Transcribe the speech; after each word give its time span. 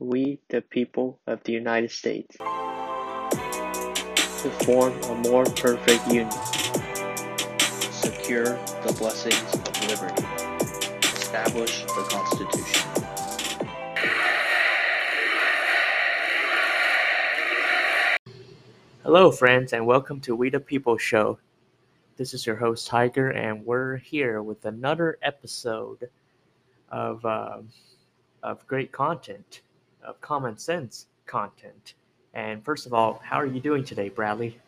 we, 0.00 0.40
the 0.48 0.62
people 0.62 1.20
of 1.26 1.44
the 1.44 1.52
United 1.52 1.90
States, 1.90 2.34
to 2.38 2.46
form 4.64 4.98
a 5.02 5.14
more 5.28 5.44
perfect 5.44 6.06
union, 6.06 6.30
secure 7.90 8.56
the 8.82 8.96
blessings 8.98 9.52
of 9.52 9.88
liberty, 9.90 10.24
establish 11.02 11.84
the 11.84 12.08
Constitution. 12.08 12.90
Hello, 19.02 19.30
friends, 19.30 19.74
and 19.74 19.86
welcome 19.86 20.18
to 20.20 20.34
We 20.34 20.48
the 20.48 20.60
People 20.60 20.96
Show. 20.96 21.38
This 22.16 22.32
is 22.32 22.46
your 22.46 22.56
host, 22.56 22.86
Tiger, 22.86 23.28
and 23.28 23.66
we're 23.66 23.98
here 23.98 24.42
with 24.42 24.64
another 24.64 25.18
episode 25.20 26.08
of, 26.88 27.22
uh, 27.26 27.58
of 28.42 28.66
great 28.66 28.92
content 28.92 29.60
of 30.04 30.20
common 30.20 30.58
sense 30.58 31.06
content. 31.26 31.94
And 32.34 32.64
first 32.64 32.86
of 32.86 32.94
all, 32.94 33.20
how 33.24 33.36
are 33.36 33.46
you 33.46 33.60
doing 33.60 33.84
today, 33.84 34.08
Bradley? 34.08 34.58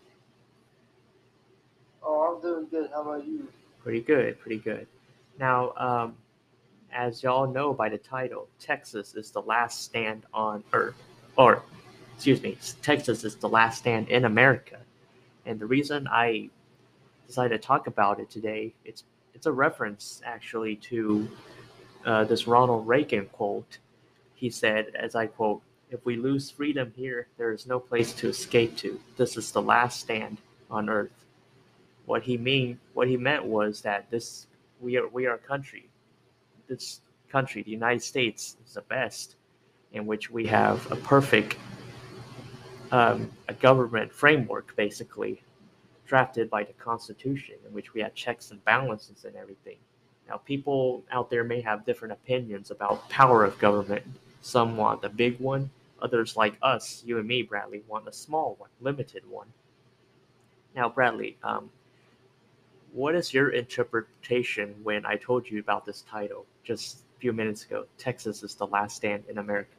Oh, 2.03 2.35
I'm 2.35 2.43
doing 2.43 2.67
good. 2.71 2.91
How 2.93 3.03
about 3.03 3.27
you? 3.27 3.49
Pretty 3.83 4.01
good, 4.01 4.39
pretty 4.41 4.59
good. 4.59 4.87
Now, 5.39 5.73
um, 5.77 6.15
as 6.93 7.23
y'all 7.23 7.47
know 7.47 7.73
by 7.73 7.89
the 7.89 7.99
title, 7.99 8.49
Texas 8.59 9.15
is 9.15 9.31
the 9.31 9.43
last 9.43 9.83
stand 9.83 10.25
on 10.35 10.63
Earth, 10.73 11.01
or 11.37 11.63
excuse 12.15 12.43
me, 12.43 12.59
Texas 12.83 13.25
is 13.25 13.37
the 13.37 13.49
last 13.49 13.79
stand 13.79 14.09
in 14.09 14.25
America. 14.25 14.79
And 15.47 15.59
the 15.59 15.67
reason 15.67 16.07
I 16.09 16.51
decided 17.27 17.61
to 17.61 17.67
talk 17.67 17.87
about 17.87 18.21
it 18.21 18.31
today, 18.31 18.75
it's 18.85 19.05
it's 19.35 19.47
a 19.47 19.53
reference 19.53 20.21
actually 20.25 20.77
to 20.77 21.29
uh, 22.05 22.25
this 22.25 22.47
Ronald 22.47 22.87
Reagan 22.87 23.27
quote 23.33 23.79
he 24.43 24.51
said, 24.51 24.87
as 24.97 25.15
I 25.15 25.27
quote, 25.27 25.63
If 25.89 26.05
we 26.05 26.17
lose 26.17 26.51
freedom 26.51 26.93
here, 26.97 27.29
there 27.39 27.53
is 27.53 27.65
no 27.65 27.79
place 27.79 28.13
to 28.15 28.29
escape 28.29 28.77
to. 28.79 28.99
This 29.17 29.37
is 29.37 29.53
the 29.53 29.63
last 29.63 30.01
stand 30.01 30.39
on 30.69 30.91
earth. 30.91 31.25
What 32.07 32.25
he 32.25 32.37
mean 32.37 32.81
what 32.93 33.07
he 33.07 33.17
meant 33.17 33.45
was 33.45 33.83
that 33.83 34.11
this 34.11 34.49
we 34.81 34.97
are 34.97 35.07
we 35.07 35.27
are 35.27 35.35
a 35.35 35.39
country. 35.39 35.89
This 36.67 37.03
country, 37.31 37.63
the 37.63 37.71
United 37.71 38.03
States, 38.03 38.57
is 38.67 38.75
the 38.75 38.81
best, 38.81 39.37
in 39.93 40.07
which 40.07 40.29
we 40.29 40.45
have 40.47 40.91
a 40.91 40.97
perfect 40.97 41.57
um, 42.91 43.31
a 43.47 43.55
government 43.55 44.13
framework 44.13 44.75
basically 44.75 45.41
drafted 46.05 46.51
by 46.51 46.65
the 46.65 46.73
Constitution, 46.73 47.55
in 47.65 47.73
which 47.73 47.95
we 47.95 48.01
have 48.01 48.13
checks 48.17 48.51
and 48.51 48.63
balances 48.65 49.25
and 49.25 49.37
everything. 49.37 49.77
Now, 50.29 50.39
people 50.39 51.05
out 51.13 51.31
there 51.31 51.45
may 51.45 51.61
have 51.61 51.87
different 51.87 52.11
opinions 52.11 52.73
about 52.73 53.09
power 53.09 53.45
of 53.45 53.57
government 53.61 54.05
some 54.43 54.77
want 54.77 55.01
the 55.01 55.09
big 55.09 55.39
one, 55.41 55.71
others 56.03 56.37
like 56.37 56.55
us, 56.63 57.03
you 57.07 57.19
and 57.19 57.27
me, 57.27 57.43
Bradley, 57.43 57.83
want 57.89 58.09
a 58.09 58.13
small 58.13 58.57
one, 58.59 58.69
limited 58.81 59.23
one. 59.31 59.47
Now, 60.75 60.89
Bradley, 60.89 61.37
um, 61.43 61.71
what 62.93 63.15
is 63.15 63.33
your 63.33 63.51
interpretation 63.51 64.75
when 64.83 65.07
I 65.07 65.17
told 65.17 65.49
you 65.49 65.61
about 65.61 65.87
this 65.87 66.03
title 66.03 66.45
just 66.65 67.05
a 67.17 67.21
few 67.21 67.33
minutes 67.33 67.65
ago? 67.65 67.87
Texas 67.99 68.43
is 68.43 68.55
the 68.55 68.67
last 68.67 68.97
stand 68.97 69.25
in 69.29 69.39
America. 69.39 69.71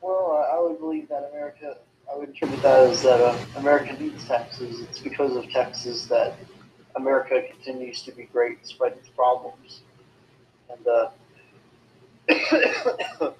Well, 0.00 0.48
I 0.52 0.58
would 0.60 0.78
believe 0.78 1.08
that 1.10 1.28
America, 1.30 1.76
I 2.10 2.16
would 2.16 2.30
interpret 2.30 2.62
that 2.62 2.88
as 2.88 3.02
that 3.02 3.20
uh, 3.20 3.36
America 3.56 3.94
needs 4.00 4.26
Texas. 4.26 4.80
It's 4.80 5.00
because 5.00 5.36
of 5.36 5.48
Texas 5.50 6.06
that 6.06 6.38
America 6.96 7.42
continues 7.52 8.02
to 8.02 8.12
be 8.12 8.24
great 8.24 8.62
despite 8.62 8.92
its 8.92 9.08
problems. 9.10 9.82
And 10.70 10.86
uh, 10.86 11.10
I 12.30 13.32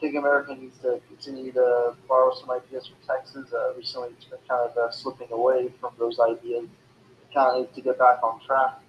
think 0.00 0.16
America 0.16 0.54
needs 0.54 0.76
to 0.78 1.00
continue 1.08 1.52
to 1.52 1.94
borrow 2.06 2.34
some 2.34 2.50
ideas 2.50 2.86
from 2.86 2.96
Texas. 3.06 3.52
Uh, 3.52 3.72
recently, 3.74 4.08
it's 4.10 4.26
been 4.26 4.38
kind 4.46 4.70
of 4.70 4.76
uh, 4.76 4.90
slipping 4.90 5.32
away 5.32 5.72
from 5.80 5.92
those 5.98 6.18
ideas. 6.20 6.64
It 6.64 7.34
Kind 7.34 7.56
of 7.56 7.62
needs 7.62 7.74
to 7.74 7.80
get 7.80 7.98
back 7.98 8.22
on 8.22 8.40
track 8.44 8.80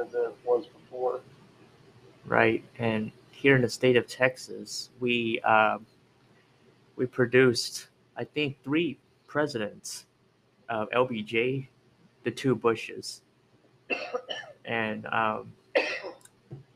as 0.00 0.14
it 0.14 0.34
was 0.44 0.66
before. 0.66 1.20
Right, 2.24 2.64
and 2.78 3.12
here 3.30 3.56
in 3.56 3.62
the 3.62 3.68
state 3.68 3.96
of 3.96 4.06
Texas, 4.06 4.88
we 5.00 5.40
uh, 5.44 5.78
we 6.96 7.06
produced, 7.06 7.88
I 8.16 8.24
think, 8.24 8.62
three 8.62 8.98
presidents 9.26 10.06
of 10.68 10.88
LBJ, 10.90 11.66
the 12.24 12.30
two 12.30 12.54
Bushes, 12.54 13.22
and 14.64 15.06
um, 15.06 15.52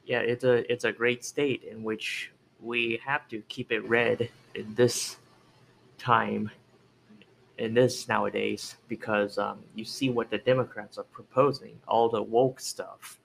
yeah, 0.06 0.20
it's 0.20 0.44
a 0.44 0.70
it's 0.72 0.84
a 0.84 0.92
great 0.92 1.24
state 1.24 1.62
in 1.64 1.82
which 1.82 2.30
we 2.60 3.00
have 3.04 3.28
to 3.28 3.40
keep 3.48 3.72
it 3.72 3.86
red 3.88 4.28
in 4.54 4.74
this 4.74 5.16
time, 5.98 6.50
in 7.58 7.74
this 7.74 8.08
nowadays, 8.08 8.76
because 8.88 9.38
um, 9.38 9.58
you 9.74 9.84
see 9.84 10.10
what 10.10 10.30
the 10.30 10.38
Democrats 10.38 10.98
are 10.98 11.04
proposing, 11.04 11.78
all 11.88 12.08
the 12.08 12.22
woke 12.22 12.60
stuff, 12.60 13.18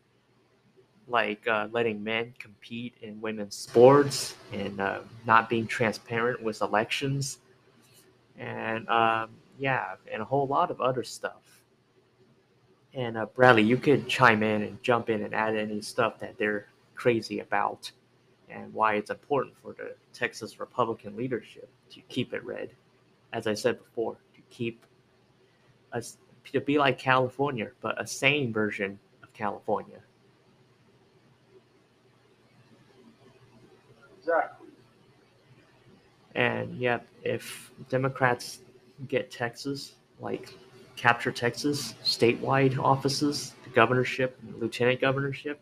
like 1.07 1.47
uh, 1.47 1.67
letting 1.71 2.03
men 2.03 2.33
compete 2.39 2.95
in 3.01 3.19
women's 3.21 3.55
sports 3.55 4.35
and 4.53 4.79
uh, 4.79 4.99
not 5.25 5.49
being 5.49 5.67
transparent 5.67 6.41
with 6.41 6.61
elections, 6.61 7.39
and 8.37 8.87
um, 8.89 9.29
yeah, 9.57 9.95
and 10.11 10.21
a 10.21 10.25
whole 10.25 10.47
lot 10.47 10.71
of 10.71 10.79
other 10.81 11.03
stuff. 11.03 11.58
And 12.99 13.15
uh, 13.17 13.27
Bradley, 13.27 13.63
you 13.63 13.77
could 13.77 14.09
chime 14.09 14.43
in 14.43 14.61
and 14.61 14.83
jump 14.83 15.09
in 15.09 15.23
and 15.23 15.33
add 15.33 15.55
any 15.55 15.79
stuff 15.79 16.19
that 16.19 16.37
they're 16.37 16.65
crazy 16.95 17.39
about 17.39 17.89
and 18.49 18.73
why 18.73 18.95
it's 18.95 19.09
important 19.09 19.55
for 19.63 19.71
the 19.71 19.95
Texas 20.11 20.59
Republican 20.59 21.15
leadership 21.15 21.69
to 21.91 22.01
keep 22.09 22.33
it 22.33 22.43
red. 22.43 22.71
As 23.31 23.47
I 23.47 23.53
said 23.53 23.77
before, 23.77 24.17
to 24.35 24.41
keep 24.49 24.85
us 25.93 26.17
to 26.51 26.59
be 26.59 26.77
like 26.77 26.99
California, 26.99 27.71
but 27.79 28.01
a 28.01 28.05
sane 28.05 28.51
version 28.51 28.99
of 29.23 29.31
California. 29.31 29.99
Exactly. 34.19 34.67
And 36.35 36.77
yep, 36.77 37.07
if 37.23 37.71
Democrats 37.87 38.59
get 39.07 39.31
Texas, 39.31 39.93
like 40.19 40.53
capture 40.99 41.31
Texas, 41.31 41.95
statewide 42.03 42.77
offices, 42.77 43.53
the 43.63 43.69
governorship, 43.69 44.37
lieutenant 44.59 44.99
governorship, 44.99 45.57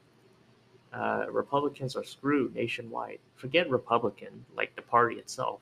uh, 0.94 1.25
Republicans 1.30 1.96
are 1.96 2.03
screwed 2.03 2.56
nationwide. 2.56 3.20
Forget 3.36 3.70
Republican, 3.70 4.44
like 4.56 4.75
the 4.75 4.81
party 4.81 5.18
itself. 5.18 5.59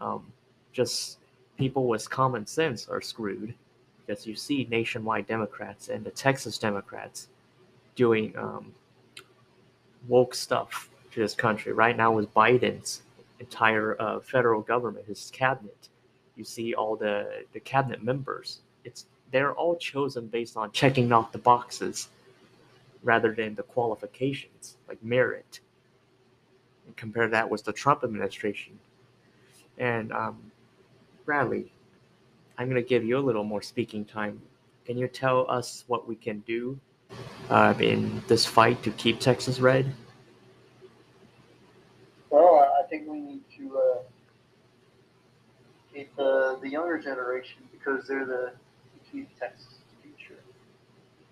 Um, 0.00 0.32
just 0.72 1.18
people 1.58 1.88
with 1.88 2.08
common 2.08 2.46
sense 2.46 2.88
are 2.88 3.02
screwed 3.02 3.52
because 3.98 4.26
you 4.26 4.34
see 4.34 4.66
nationwide 4.70 5.26
Democrats 5.26 5.88
and 5.88 6.02
the 6.04 6.10
Texas 6.10 6.56
Democrats 6.56 7.28
doing 7.94 8.32
um, 8.38 8.72
woke 10.08 10.34
stuff 10.34 10.88
to 11.12 11.20
this 11.20 11.34
country. 11.34 11.72
Right 11.72 11.96
now, 11.98 12.12
with 12.12 12.32
Biden's 12.32 13.02
entire 13.40 14.00
uh, 14.00 14.20
federal 14.20 14.62
government, 14.62 15.04
his 15.06 15.30
cabinet, 15.34 15.88
you 16.34 16.44
see 16.44 16.72
all 16.72 16.96
the 16.96 17.44
the 17.52 17.60
cabinet 17.60 18.02
members. 18.02 18.60
It's 18.84 19.06
they're 19.30 19.54
all 19.54 19.76
chosen 19.76 20.26
based 20.26 20.56
on 20.56 20.70
checking 20.72 21.10
off 21.12 21.32
the 21.32 21.38
boxes 21.38 22.08
rather 23.02 23.34
than 23.34 23.54
the 23.54 23.62
qualifications 23.62 24.76
like 24.86 25.02
merit. 25.02 25.60
And 26.86 26.96
compare 26.96 27.28
that 27.28 27.48
with 27.48 27.64
the 27.64 27.72
Trump 27.72 28.04
administration. 28.04 28.78
And 29.78 30.12
um, 30.12 30.38
Bradley, 31.24 31.72
I'm 32.58 32.68
going 32.68 32.80
to 32.80 32.88
give 32.88 33.04
you 33.04 33.18
a 33.18 33.20
little 33.20 33.44
more 33.44 33.62
speaking 33.62 34.04
time. 34.04 34.40
Can 34.84 34.98
you 34.98 35.08
tell 35.08 35.50
us 35.50 35.84
what 35.86 36.06
we 36.06 36.14
can 36.14 36.40
do 36.40 36.78
uh, 37.48 37.74
in 37.78 38.22
this 38.28 38.44
fight 38.44 38.82
to 38.82 38.90
keep 38.92 39.20
Texas 39.20 39.60
red? 39.60 39.92
Well, 42.30 42.72
I 42.78 42.86
think 42.88 43.08
we 43.08 43.20
need 43.20 43.42
to 43.58 43.78
uh, 43.78 43.98
keep 45.94 46.14
the, 46.16 46.58
the 46.60 46.68
younger 46.68 46.98
generation 46.98 47.58
because 47.72 48.06
they're 48.06 48.26
the 48.26 48.52
key 49.12 49.26
future. 50.02 50.40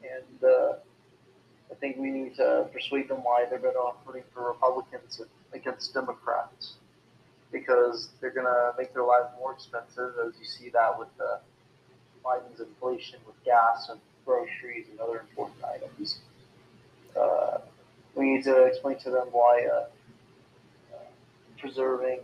And 0.03 0.45
uh, 0.45 0.75
I 1.71 1.75
think 1.81 1.97
we 1.97 2.11
need 2.11 2.37
to 2.37 2.69
persuade 2.73 3.09
them 3.09 3.25
why 3.25 3.47
they're 3.49 3.59
better 3.59 3.79
off 3.79 3.97
voting 4.05 4.25
for 4.35 4.49
Republicans 4.49 5.21
against 5.53 5.95
Democrats 5.95 6.75
because 7.53 8.11
they're 8.21 8.31
going 8.31 8.47
to 8.47 8.73
make 8.79 8.93
their 8.93 9.05
lives 9.05 9.29
more 9.39 9.53
expensive, 9.53 10.13
as 10.25 10.35
you 10.39 10.47
see 10.47 10.69
that 10.71 10.99
with 10.99 11.09
the 11.19 11.41
Biden's 12.25 12.61
inflation 12.61 13.19
with 13.27 13.37
gas 13.45 13.89
and 13.89 14.01
groceries 14.25 14.87
and 14.91 15.01
other 15.01 15.21
important 15.21 15.65
items. 15.65 16.19
Uh, 17.19 17.59
we 18.15 18.35
need 18.35 18.45
to 18.45 18.65
explain 18.67 18.99
to 18.99 19.11
them 19.11 19.29
why 19.33 19.67
uh, 19.67 19.85
uh, 20.95 20.99
preserving 21.59 22.21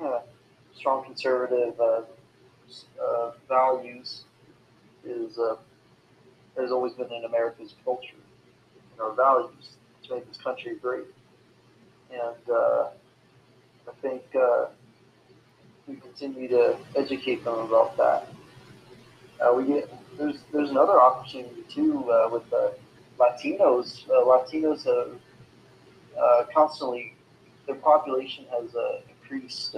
uh, 0.00 0.18
strong 0.74 1.04
conservative 1.04 1.78
uh, 1.80 2.02
uh, 3.02 3.32
values 3.48 4.24
is 5.04 5.38
has 6.56 6.70
always 6.70 6.92
been 6.92 7.10
in 7.12 7.24
America's 7.24 7.74
culture 7.84 8.16
and 8.92 9.00
our 9.00 9.12
values 9.12 9.76
to 10.04 10.14
make 10.14 10.28
this 10.28 10.36
country 10.38 10.76
great. 10.80 11.04
and 12.10 12.50
uh, 12.50 12.88
I 13.88 13.92
think 14.00 14.22
uh, 14.34 14.66
we 15.86 15.96
continue 15.96 16.48
to 16.48 16.76
educate 16.96 17.44
them 17.44 17.58
about 17.58 17.96
that. 17.96 18.28
Uh, 19.40 19.54
we 19.54 19.64
get 19.64 19.92
there's 20.18 20.36
there's 20.52 20.70
another 20.70 21.00
opportunity 21.00 21.62
too 21.68 22.10
uh, 22.10 22.28
with 22.30 22.48
the 22.50 22.74
Latinos. 23.18 24.08
Uh, 24.08 24.24
Latinos 24.24 24.86
uh, 24.86 26.44
constantly 26.54 27.14
their 27.66 27.76
population 27.76 28.44
has 28.50 28.74
uh, 28.74 29.00
increased 29.08 29.76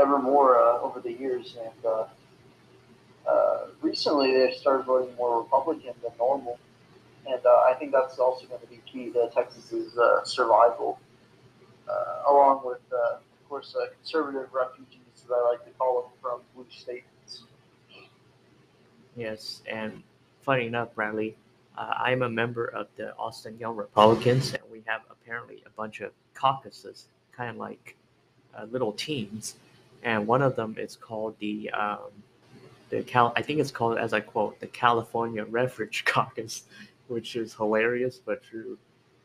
ever 0.00 0.18
more 0.18 0.56
over 0.58 1.00
the 1.00 1.12
years, 1.12 1.56
and 1.60 2.08
recently 3.82 4.32
they've 4.32 4.56
started 4.56 4.84
voting 4.84 5.14
more 5.16 5.42
Republican 5.42 5.94
than 6.02 6.12
normal. 6.18 6.58
And 7.26 7.40
I 7.46 7.74
think 7.78 7.92
that's 7.92 8.18
also 8.18 8.46
going 8.46 8.60
to 8.60 8.66
be 8.66 8.80
key 8.90 9.10
to 9.12 9.28
Texas's 9.34 9.98
survival, 10.24 10.98
along 12.26 12.62
with 12.64 12.80
of 13.48 13.50
course, 13.50 13.74
uh, 13.74 13.86
conservative 14.02 14.52
refugees, 14.52 15.00
as 15.24 15.30
I 15.30 15.40
like 15.48 15.64
to 15.64 15.70
call 15.78 16.02
them, 16.02 16.10
from 16.20 16.40
blue 16.54 16.66
states. 16.68 17.44
Yes, 19.16 19.62
and 19.66 20.02
funny 20.42 20.66
enough, 20.66 20.94
Bradley, 20.94 21.34
uh, 21.78 21.94
I'm 21.96 22.20
a 22.20 22.28
member 22.28 22.66
of 22.66 22.88
the 22.96 23.16
Austin 23.16 23.56
Young 23.58 23.74
Republicans, 23.74 24.52
and 24.52 24.62
we 24.70 24.82
have 24.84 25.00
apparently 25.10 25.62
a 25.64 25.70
bunch 25.70 26.02
of 26.02 26.12
caucuses, 26.34 27.06
kind 27.34 27.48
of 27.48 27.56
like 27.56 27.96
uh, 28.54 28.64
little 28.64 28.92
teams, 28.92 29.54
and 30.02 30.26
one 30.26 30.42
of 30.42 30.54
them 30.54 30.76
is 30.78 30.94
called 30.94 31.34
the 31.38 31.70
um, 31.70 32.10
the 32.90 33.02
Cal. 33.02 33.32
I 33.36 33.42
think 33.42 33.60
it's 33.60 33.70
called, 33.70 33.98
as 33.98 34.12
I 34.12 34.20
quote, 34.20 34.58
the 34.60 34.66
California 34.66 35.44
Refuge 35.44 36.04
Caucus, 36.06 36.64
which 37.08 37.36
is 37.36 37.54
hilarious 37.54 38.18
but 38.18 38.42
true. 38.42 38.78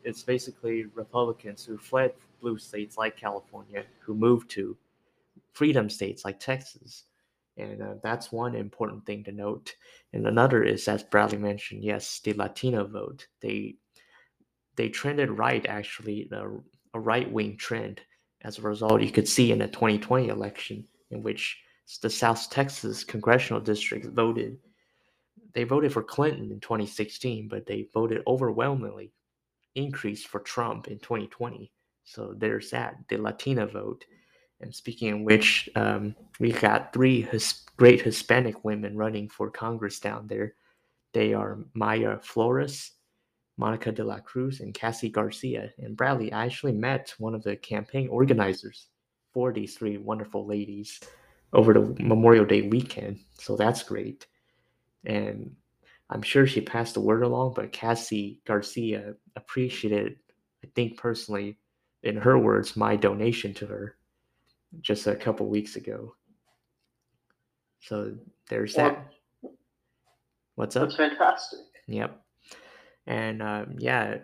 It's 0.04 0.22
basically 0.22 0.84
Republicans 0.94 1.64
who 1.64 1.78
fled 1.78 2.12
blue 2.40 2.58
states 2.58 2.98
like 2.98 3.16
California 3.16 3.84
who 4.00 4.14
moved 4.14 4.50
to 4.50 4.76
freedom 5.52 5.88
states 5.88 6.24
like 6.24 6.38
Texas. 6.38 7.04
And 7.56 7.82
uh, 7.82 7.94
that's 8.02 8.32
one 8.32 8.54
important 8.54 9.06
thing 9.06 9.24
to 9.24 9.32
note. 9.32 9.74
And 10.12 10.26
another 10.26 10.64
is, 10.64 10.86
as 10.88 11.02
Bradley 11.02 11.38
mentioned, 11.38 11.84
yes, 11.84 12.20
the 12.20 12.32
Latino 12.34 12.84
vote. 12.86 13.26
They 13.40 13.76
they 14.76 14.88
trended 14.88 15.30
right, 15.30 15.64
actually, 15.66 16.28
a, 16.32 16.48
a 16.94 17.00
right 17.00 17.30
wing 17.30 17.56
trend. 17.56 18.00
As 18.42 18.58
a 18.58 18.62
result, 18.62 19.02
you 19.02 19.12
could 19.12 19.28
see 19.28 19.52
in 19.52 19.58
the 19.58 19.68
2020 19.68 20.28
election, 20.28 20.84
in 21.10 21.22
which 21.22 21.56
the 22.02 22.10
South 22.10 22.50
Texas 22.50 23.04
congressional 23.04 23.60
district 23.60 24.06
voted. 24.06 24.58
They 25.52 25.64
voted 25.64 25.92
for 25.92 26.02
Clinton 26.02 26.50
in 26.50 26.60
2016, 26.60 27.48
but 27.48 27.66
they 27.66 27.88
voted 27.92 28.22
overwhelmingly 28.26 29.12
increased 29.74 30.28
for 30.28 30.40
Trump 30.40 30.88
in 30.88 30.98
2020. 30.98 31.70
So 32.04 32.34
there's 32.36 32.70
that, 32.70 32.96
the 33.08 33.18
Latina 33.18 33.66
vote. 33.66 34.04
And 34.60 34.74
speaking 34.74 35.12
of 35.12 35.20
which, 35.20 35.68
um, 35.74 36.14
we 36.40 36.52
got 36.52 36.92
three 36.92 37.22
his, 37.22 37.64
great 37.76 38.02
Hispanic 38.02 38.64
women 38.64 38.96
running 38.96 39.28
for 39.28 39.50
Congress 39.50 40.00
down 40.00 40.26
there. 40.26 40.54
They 41.12 41.34
are 41.34 41.58
Mayra 41.76 42.22
Flores, 42.22 42.92
Monica 43.56 43.92
de 43.92 44.02
la 44.02 44.18
Cruz, 44.18 44.60
and 44.60 44.74
Cassy 44.74 45.08
Garcia. 45.08 45.70
And 45.78 45.96
Bradley, 45.96 46.32
I 46.32 46.46
actually 46.46 46.72
met 46.72 47.14
one 47.18 47.34
of 47.34 47.42
the 47.42 47.56
campaign 47.56 48.08
organizers 48.08 48.88
for 49.32 49.52
these 49.52 49.76
three 49.76 49.98
wonderful 49.98 50.46
ladies 50.46 51.00
over 51.54 51.72
the 51.72 51.96
Memorial 52.02 52.44
Day 52.44 52.62
weekend. 52.62 53.20
So 53.38 53.56
that's 53.56 53.82
great. 53.82 54.26
And 55.04 55.54
I'm 56.10 56.22
sure 56.22 56.46
she 56.46 56.60
passed 56.60 56.94
the 56.94 57.00
word 57.00 57.22
along, 57.22 57.54
but 57.54 57.72
Cassy 57.72 58.40
Garcia 58.46 59.14
appreciated, 59.36 60.16
I 60.64 60.68
think 60.74 60.98
personally, 60.98 61.58
in 62.02 62.16
her 62.16 62.38
words, 62.38 62.76
my 62.76 62.96
donation 62.96 63.54
to 63.54 63.66
her 63.66 63.96
just 64.80 65.06
a 65.06 65.16
couple 65.16 65.46
weeks 65.46 65.76
ago. 65.76 66.14
So 67.80 68.14
there's 68.48 68.76
well, 68.76 68.90
that. 68.90 69.50
What's 70.56 70.76
up? 70.76 70.88
That's 70.88 70.96
fantastic. 70.96 71.60
Yep. 71.86 72.20
And 73.06 73.42
um, 73.42 73.76
yeah, 73.78 74.18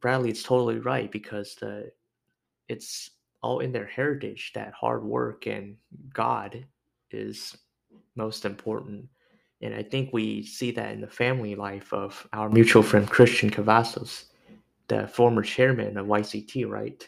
Bradley's 0.00 0.42
totally 0.42 0.78
right 0.78 1.10
because 1.10 1.54
the 1.56 1.90
it's 2.68 3.10
all 3.42 3.60
in 3.60 3.72
their 3.72 3.86
heritage 3.86 4.52
that 4.54 4.72
hard 4.72 5.04
work 5.04 5.46
and 5.46 5.76
God 6.12 6.66
is 7.10 7.56
most 8.14 8.44
important. 8.44 9.08
And 9.62 9.74
I 9.74 9.82
think 9.82 10.10
we 10.12 10.44
see 10.44 10.70
that 10.72 10.92
in 10.92 11.00
the 11.00 11.06
family 11.06 11.54
life 11.54 11.92
of 11.92 12.26
our 12.32 12.48
mutual 12.48 12.82
friend 12.82 13.08
Christian 13.08 13.50
Cavazos, 13.50 14.24
the 14.88 15.08
former 15.08 15.42
chairman 15.42 15.96
of 15.96 16.06
YCT, 16.06 16.68
right? 16.68 17.06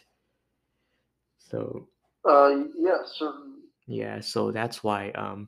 So, 1.37 1.87
uh, 2.27 2.63
yeah, 2.77 2.97
certainly. 3.05 3.59
Yeah, 3.87 4.19
so 4.19 4.51
that's 4.51 4.83
why 4.83 5.11
um, 5.11 5.47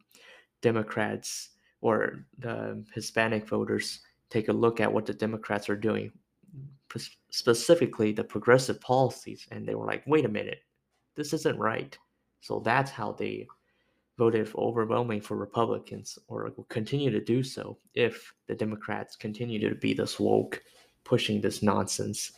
Democrats 0.61 1.49
or 1.81 2.25
the 2.39 2.83
Hispanic 2.93 3.47
voters 3.47 4.01
take 4.29 4.47
a 4.47 4.53
look 4.53 4.79
at 4.79 4.91
what 4.91 5.05
the 5.05 5.13
Democrats 5.13 5.69
are 5.69 5.75
doing, 5.75 6.11
specifically 7.29 8.11
the 8.11 8.23
progressive 8.23 8.79
policies, 8.81 9.47
and 9.51 9.67
they 9.67 9.75
were 9.75 9.85
like, 9.85 10.03
wait 10.07 10.25
a 10.25 10.29
minute, 10.29 10.59
this 11.15 11.33
isn't 11.33 11.57
right. 11.57 11.97
So 12.39 12.59
that's 12.59 12.89
how 12.89 13.11
they 13.11 13.47
voted 14.21 14.47
overwhelmingly 14.55 15.19
for 15.19 15.35
Republicans 15.35 16.19
or 16.27 16.53
will 16.55 16.65
continue 16.65 17.09
to 17.09 17.19
do 17.19 17.41
so 17.41 17.75
if 17.95 18.31
the 18.45 18.53
Democrats 18.53 19.15
continue 19.15 19.57
to 19.67 19.73
be 19.73 19.95
this 19.95 20.19
woke, 20.19 20.61
pushing 21.03 21.41
this 21.41 21.63
nonsense. 21.63 22.33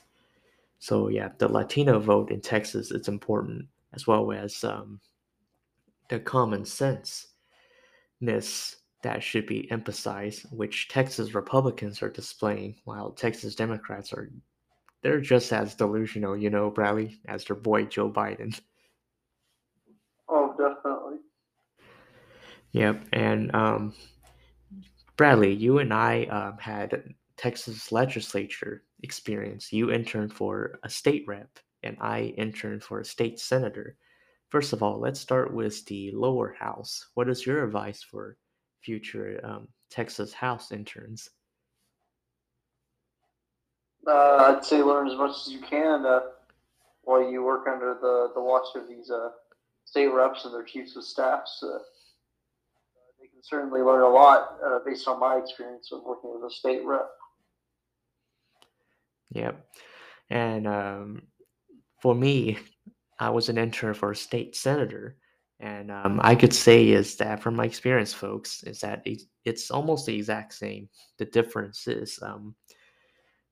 So 0.80 1.10
yeah, 1.10 1.32
the 1.40 1.50
Latino 1.50 2.00
vote 2.00 2.32
in 2.32 2.40
Texas 2.40 2.92
is 2.92 3.10
important 3.10 3.68
as 3.92 4.08
well 4.08 4.32
as 4.32 4.64
um, 4.64 5.02
the 6.08 6.22
common 6.22 6.64
sense 6.64 7.28
ness 8.22 8.78
that 9.02 9.22
should 9.22 9.46
be 9.46 9.70
emphasized, 9.70 10.46
which 10.52 10.88
Texas 10.88 11.36
Republicans 11.36 12.02
are 12.02 12.10
displaying, 12.10 12.78
while 12.86 13.12
Texas 13.12 13.56
Democrats 13.56 14.14
are 14.14 14.32
they're 15.02 15.20
just 15.20 15.52
as 15.52 15.76
delusional, 15.76 16.38
you 16.38 16.50
know, 16.50 16.70
Bradley, 16.70 17.20
as 17.28 17.44
their 17.44 17.58
boy 17.58 17.84
Joe 17.84 18.10
Biden. 18.10 18.58
Oh, 20.30 20.56
definitely. 20.58 20.93
Yep, 22.74 23.06
and 23.14 23.56
um, 23.56 23.94
Bradley, 25.16 25.54
you 25.54 25.78
and 25.78 25.94
I 25.94 26.26
um, 26.26 26.58
had 26.58 27.14
Texas 27.38 27.92
legislature 27.92 28.84
experience. 29.04 29.72
You 29.72 29.92
interned 29.92 30.34
for 30.34 30.80
a 30.84 30.90
state 30.90 31.24
rep, 31.28 31.60
and 31.84 31.98
I 32.02 32.34
interned 32.38 32.84
for 32.84 33.00
a 33.00 33.06
state 33.06 33.40
senator. 33.40 33.96
First 34.50 34.74
of 34.74 34.82
all, 34.82 35.00
let's 35.00 35.20
start 35.20 35.54
with 35.54 35.86
the 35.86 36.12
lower 36.14 36.56
house. 36.60 37.08
What 37.14 37.30
is 37.30 37.46
your 37.46 37.64
advice 37.64 38.02
for 38.02 38.38
future 38.82 39.40
um, 39.44 39.68
Texas 39.92 40.34
House 40.34 40.72
interns? 40.72 41.30
Uh, 44.08 44.56
I'd 44.58 44.66
say 44.66 44.82
learn 44.82 45.08
as 45.08 45.16
much 45.16 45.32
as 45.32 45.54
you 45.54 45.60
can 45.60 46.06
uh, 46.06 46.22
while 47.04 47.30
you 47.30 47.44
work 47.44 47.68
under 47.68 47.98
the, 48.02 48.32
the 48.34 48.42
watch 48.42 48.76
of 48.76 48.88
these 48.88 49.10
uh, 49.12 49.30
state 49.86 50.08
reps 50.08 50.46
and 50.46 50.54
their 50.54 50.64
chiefs 50.64 50.96
of 50.96 51.04
staffs. 51.04 51.64
Uh, 51.64 51.78
they 51.78 51.80
can 51.80 51.93
certainly 53.44 53.82
learn 53.82 54.02
a 54.02 54.10
lot 54.10 54.58
uh, 54.66 54.80
based 54.86 55.08
on 55.08 55.20
my 55.20 55.36
experience 55.36 55.92
of 55.92 56.02
working 56.04 56.32
with 56.34 56.50
a 56.50 56.54
state 56.54 56.84
rep. 56.86 57.10
Yep. 59.32 59.66
And 60.30 60.66
um, 60.66 61.24
for 62.02 62.16
me, 62.16 62.58
I 63.20 63.30
was 63.30 63.50
an 63.50 63.58
intern 63.58 63.94
for 63.94 64.12
a 64.12 64.16
state 64.16 64.56
senator. 64.56 65.18
And 65.60 65.92
um, 65.92 66.20
I 66.24 66.36
could 66.36 66.54
say 66.54 66.90
is 66.90 67.16
that 67.18 67.42
from 67.42 67.56
my 67.56 67.66
experience, 67.66 68.14
folks, 68.14 68.64
is 68.64 68.80
that 68.80 69.06
it's 69.46 69.72
almost 69.72 70.06
the 70.06 70.16
exact 70.16 70.54
same. 70.54 70.90
The 71.18 71.26
difference 71.26 71.88
is 71.88 72.20
um, 72.22 72.56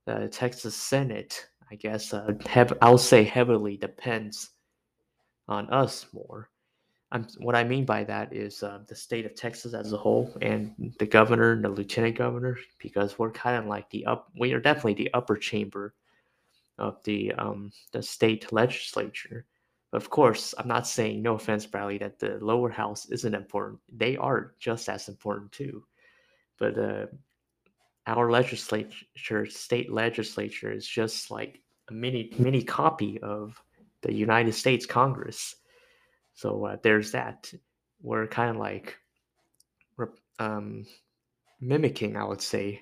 the 0.06 0.30
Texas 0.30 0.76
Senate, 0.76 1.48
I 1.70 1.76
guess, 1.76 2.14
uh, 2.14 2.34
have, 2.46 2.74
I'll 2.82 2.98
say 2.98 3.24
heavily 3.24 3.78
depends 3.78 4.50
on 5.48 5.70
us 5.70 6.06
more. 6.14 6.50
I'm, 7.12 7.28
what 7.40 7.56
I 7.56 7.64
mean 7.64 7.86
by 7.86 8.06
that 8.06 8.34
is 8.34 8.64
uh, 8.64 8.80
the 8.88 8.96
state 8.96 9.26
of 9.26 9.36
Texas 9.36 9.74
as 9.74 9.92
a 9.92 9.98
whole 9.98 10.34
and 10.42 10.94
the 10.98 11.06
governor 11.06 11.52
and 11.52 11.64
the 11.64 11.70
lieutenant 11.70 12.18
governor, 12.18 12.58
because 12.80 13.20
we're 13.20 13.32
kind 13.32 13.58
of 13.58 13.66
like 13.66 13.90
the 13.90 14.06
up, 14.06 14.30
we 14.40 14.54
are 14.54 14.62
definitely 14.62 14.94
the 14.94 15.14
upper 15.14 15.36
chamber 15.36 15.94
of 16.78 17.04
the 17.04 17.34
um, 17.34 17.72
the 17.92 18.02
state 18.02 18.52
legislature. 18.54 19.46
Of 19.94 20.10
course, 20.10 20.54
I'm 20.58 20.70
not 20.70 20.88
saying 20.88 21.22
no 21.22 21.36
offense, 21.36 21.66
Bradley, 21.66 21.98
that 21.98 22.18
the 22.18 22.40
lower 22.42 22.70
house 22.70 23.08
isn't 23.08 23.36
important. 23.36 23.82
They 23.92 24.16
are 24.16 24.54
just 24.58 24.88
as 24.88 25.10
important 25.10 25.52
too. 25.52 25.84
But 26.58 26.80
uh, 26.80 27.08
our 28.08 28.32
legislature, 28.32 29.46
state 29.48 29.92
legislature, 29.92 30.72
is 30.72 30.88
just 30.88 31.30
like 31.30 31.60
a 31.90 31.94
mini 31.94 32.32
mini 32.40 32.64
copy 32.64 33.20
of 33.20 33.62
the 34.02 34.14
United 34.14 34.54
States 34.54 34.86
Congress 34.86 35.56
so 36.34 36.66
uh, 36.66 36.78
there's 36.84 37.12
that. 37.12 37.52
We're 38.02 38.28
kind 38.28 38.50
of 38.52 38.58
like 38.58 38.98
um, 40.40 40.86
mimicking, 41.60 42.18
I 42.18 42.24
would 42.24 42.42
say, 42.42 42.82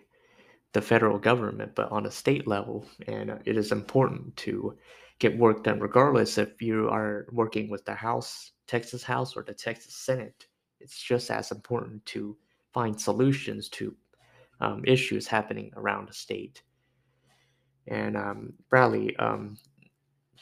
the 0.73 0.81
federal 0.81 1.19
government, 1.19 1.75
but 1.75 1.91
on 1.91 2.05
a 2.05 2.11
state 2.11 2.47
level. 2.47 2.85
And 3.07 3.31
uh, 3.31 3.37
it 3.45 3.57
is 3.57 3.71
important 3.71 4.35
to 4.37 4.77
get 5.19 5.37
work 5.37 5.63
done, 5.63 5.79
regardless 5.79 6.37
if 6.37 6.61
you 6.61 6.87
are 6.89 7.27
working 7.31 7.69
with 7.69 7.83
the 7.85 7.93
House, 7.93 8.51
Texas 8.67 9.03
House, 9.03 9.35
or 9.35 9.43
the 9.43 9.53
Texas 9.53 9.95
Senate. 9.95 10.47
It's 10.79 10.97
just 10.97 11.29
as 11.29 11.51
important 11.51 12.05
to 12.07 12.37
find 12.73 12.99
solutions 12.99 13.67
to 13.69 13.95
um, 14.61 14.83
issues 14.85 15.27
happening 15.27 15.71
around 15.75 16.07
the 16.07 16.13
state. 16.13 16.61
And 17.87 18.15
um, 18.15 18.53
Bradley, 18.69 19.15
um, 19.17 19.57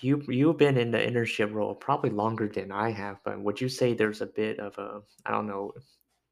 you 0.01 0.23
you've 0.27 0.57
been 0.57 0.77
in 0.77 0.91
the 0.91 0.97
internship 0.97 1.53
role 1.53 1.75
probably 1.75 2.09
longer 2.09 2.47
than 2.47 2.71
I 2.71 2.91
have, 2.91 3.17
but 3.23 3.39
would 3.39 3.59
you 3.59 3.69
say 3.69 3.93
there's 3.93 4.21
a 4.21 4.27
bit 4.27 4.59
of 4.59 4.77
a 4.77 5.01
I 5.25 5.31
don't 5.31 5.47
know 5.47 5.73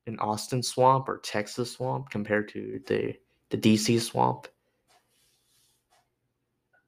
an 0.07 0.19
Austin 0.19 0.61
swamp 0.61 1.09
or 1.09 1.19
Texas 1.19 1.71
swamp 1.71 2.09
compared 2.09 2.47
to 2.49 2.79
the 2.87 3.15
the 3.49 3.57
DC 3.57 3.99
swamp? 4.01 4.47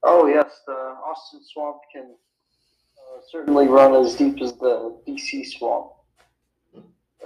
Oh 0.03 0.27
yes, 0.27 0.61
the 0.65 0.73
Austin 0.73 1.41
swamp 1.43 1.77
can 1.91 2.05
uh, 2.05 3.21
certainly 3.29 3.67
run 3.67 3.93
as 3.95 4.15
deep 4.15 4.41
as 4.41 4.53
the 4.53 4.97
DC 5.07 5.45
swamp. 5.47 5.91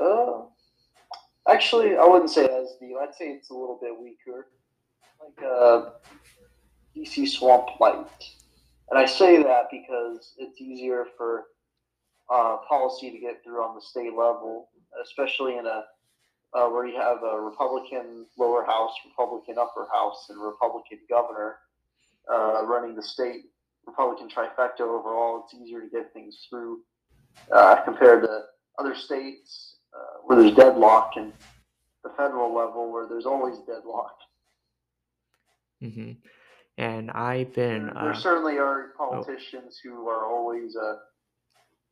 Uh, 0.01 0.43
actually, 1.47 1.97
I 1.97 2.05
wouldn't 2.05 2.31
say 2.31 2.45
as 2.45 2.75
deep. 2.79 2.95
I'd 3.01 3.13
say 3.13 3.25
it's 3.25 3.49
a 3.49 3.53
little 3.53 3.77
bit 3.81 3.99
weaker, 3.99 4.47
like 5.19 5.45
a 5.45 5.53
uh, 5.53 5.89
DC 6.95 7.27
swamp 7.27 7.79
light. 7.79 8.07
And 8.91 8.99
I 8.99 9.05
say 9.05 9.41
that 9.41 9.69
because 9.71 10.33
it's 10.37 10.59
easier 10.59 11.05
for 11.17 11.45
uh, 12.29 12.57
policy 12.67 13.09
to 13.09 13.17
get 13.17 13.41
through 13.41 13.63
on 13.63 13.73
the 13.73 13.81
state 13.81 14.11
level, 14.11 14.69
especially 15.01 15.57
in 15.57 15.65
a 15.65 15.83
uh, 16.53 16.67
where 16.67 16.85
you 16.85 16.97
have 16.97 17.23
a 17.23 17.39
Republican 17.39 18.25
lower 18.37 18.65
house, 18.65 18.91
Republican 19.05 19.57
upper 19.57 19.87
house, 19.93 20.27
and 20.29 20.41
Republican 20.41 20.99
governor 21.09 21.59
uh, 22.29 22.65
running 22.65 22.93
the 22.93 23.01
state. 23.01 23.45
Republican 23.87 24.27
trifecta 24.27 24.81
overall, 24.81 25.45
it's 25.45 25.53
easier 25.53 25.79
to 25.79 25.87
get 25.87 26.11
things 26.11 26.45
through 26.49 26.81
uh, 27.53 27.77
compared 27.85 28.23
to 28.23 28.41
other 28.77 28.93
states 28.93 29.77
uh, 29.95 30.19
where 30.25 30.41
there's 30.41 30.53
deadlock 30.53 31.13
and 31.15 31.31
the 32.03 32.09
federal 32.17 32.53
level 32.53 32.91
where 32.91 33.07
there's 33.07 33.25
always 33.25 33.57
deadlock. 33.59 34.17
Mm-hmm 35.81 36.11
and 36.77 37.11
I've 37.11 37.53
been. 37.53 37.85
There, 37.85 37.93
there 37.93 38.13
uh, 38.13 38.15
certainly 38.15 38.57
are 38.57 38.91
oh. 38.99 39.09
politicians 39.09 39.79
oh. 39.85 39.89
who 39.89 40.07
are 40.07 40.25
always 40.25 40.75
uh, 40.75 40.95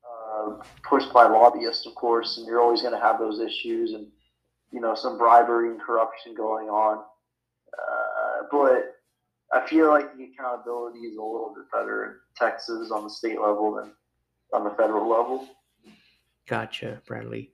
uh, 0.10 0.64
pushed 0.84 1.14
by 1.14 1.28
lobbyists, 1.28 1.86
of 1.86 1.96
course, 1.96 2.38
and 2.38 2.48
you're 2.48 2.62
always 2.62 2.82
going 2.82 2.94
to 2.94 3.00
have 3.00 3.20
those 3.20 3.40
issues 3.40 3.94
and 3.94 4.08
you 4.72 4.82
know 4.82 4.96
some 4.96 5.18
bribery 5.18 5.70
and 5.70 5.82
corruption 5.82 6.34
going 6.36 6.68
on. 6.68 7.04
Uh, 7.74 8.44
but 8.52 8.96
I 9.52 9.68
feel 9.68 9.90
like 9.90 10.16
the 10.18 10.26
accountability 10.26 11.00
is 11.00 11.18
a 11.18 11.22
little 11.22 11.54
bit 11.56 11.66
better 11.72 12.06
in 12.06 12.12
Texas 12.36 12.92
on 12.92 13.04
the 13.04 13.10
state 13.10 13.40
level 13.40 13.76
than 13.76 13.92
on 14.54 14.64
the 14.64 14.72
federal 14.72 15.10
level. 15.10 15.48
Gotcha, 16.48 17.02
Bradley. 17.06 17.52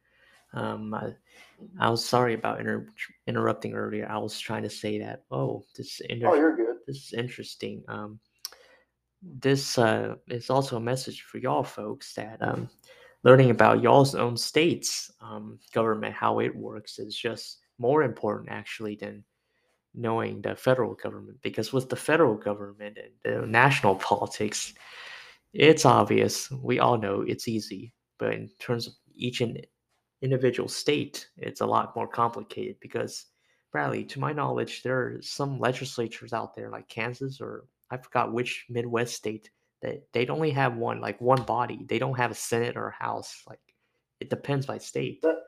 Um, 0.54 0.94
I, 0.94 1.14
I 1.80 1.90
was 1.90 2.04
sorry 2.04 2.34
about 2.34 2.60
inter- 2.60 2.88
interrupting 3.28 3.74
earlier. 3.74 4.08
I 4.10 4.18
was 4.18 4.40
trying 4.40 4.64
to 4.64 4.70
say 4.70 5.00
that. 5.00 5.24
Oh, 5.32 5.64
this. 5.76 6.02
Inter- 6.10 6.30
oh, 6.30 6.34
you're 6.36 6.56
good. 6.56 6.65
This 6.88 6.98
is 6.98 7.14
interesting. 7.14 7.84
Um, 7.88 8.20
this 9.22 9.78
uh, 9.78 10.16
is 10.28 10.50
also 10.50 10.78
a 10.78 10.82
message 10.82 11.24
for 11.24 11.40
y'all 11.40 11.64
folks 11.64 12.14
that 12.14 12.38
um, 12.42 12.70
learning 13.24 13.50
about 13.50 13.82
y'all's 13.82 14.16
own 14.16 14.38
state's 14.38 15.12
um, 15.22 15.60
government, 15.74 16.14
how 16.14 16.40
it 16.40 16.56
works, 16.56 17.00
is 17.00 17.16
just 17.16 17.60
more 17.80 18.04
important 18.04 18.50
actually 18.52 18.96
than 18.96 19.24
knowing 19.96 20.42
the 20.42 20.56
federal 20.56 20.94
government. 20.94 21.38
Because 21.42 21.74
with 21.74 21.90
the 21.90 21.96
federal 21.96 22.36
government 22.36 22.98
and 22.98 23.42
the 23.42 23.48
national 23.48 23.96
politics, 24.12 24.74
it's 25.54 25.86
obvious. 25.86 26.52
We 26.52 26.80
all 26.80 26.98
know 26.98 27.22
it's 27.22 27.48
easy. 27.48 27.94
But 28.20 28.34
in 28.34 28.50
terms 28.60 28.88
of 28.88 28.94
each 29.16 29.42
individual 30.22 30.70
state, 30.70 31.28
it's 31.38 31.62
a 31.62 31.66
lot 31.66 31.96
more 31.96 32.08
complicated 32.08 32.76
because, 32.80 33.26
Bradley, 33.76 34.06
to 34.06 34.22
my 34.22 34.32
knowledge, 34.32 34.84
there 34.84 34.98
are 34.98 35.22
some 35.22 35.60
legislatures 35.60 36.32
out 36.32 36.56
there 36.56 36.70
like 36.70 36.88
Kansas 36.88 37.42
or 37.42 37.66
I 37.92 37.98
forgot 37.98 38.32
which 38.32 38.64
Midwest 38.70 39.16
state 39.16 39.50
that 39.82 40.02
they 40.14 40.26
only 40.28 40.52
have 40.52 40.78
one 40.78 41.02
like 41.02 41.20
one 41.20 41.44
body. 41.44 41.86
They 41.86 42.00
don't 42.00 42.18
have 42.18 42.32
a 42.32 42.36
Senate 42.36 42.78
or 42.78 42.88
a 42.88 43.04
House. 43.04 43.44
Like 43.46 43.60
it 44.22 44.30
depends 44.30 44.66
by 44.66 44.78
state. 44.78 45.22
That, 45.24 45.40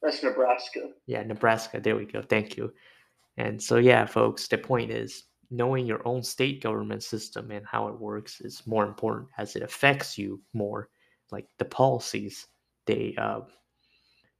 that's 0.00 0.22
Nebraska. 0.22 0.90
Yeah, 1.08 1.24
Nebraska. 1.24 1.80
There 1.80 1.96
we 1.96 2.04
go. 2.04 2.22
Thank 2.22 2.56
you. 2.56 2.72
And 3.36 3.60
so 3.60 3.78
yeah, 3.78 4.06
folks, 4.06 4.46
the 4.46 4.56
point 4.56 4.92
is 4.92 5.24
knowing 5.50 5.86
your 5.86 6.06
own 6.06 6.22
state 6.22 6.62
government 6.62 7.02
system 7.02 7.50
and 7.50 7.66
how 7.66 7.88
it 7.88 7.98
works 7.98 8.40
is 8.40 8.64
more 8.64 8.86
important 8.86 9.28
as 9.38 9.56
it 9.56 9.64
affects 9.64 10.16
you 10.16 10.40
more. 10.52 10.88
Like 11.32 11.48
the 11.58 11.64
policies 11.64 12.46
they 12.86 13.16
uh, 13.18 13.40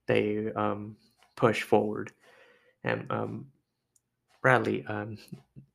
they 0.07 0.52
um, 0.52 0.95
push 1.35 1.62
forward. 1.64 2.12
And 2.85 3.07
um, 3.11 3.47
Bradley, 4.43 4.85
um, 4.87 5.19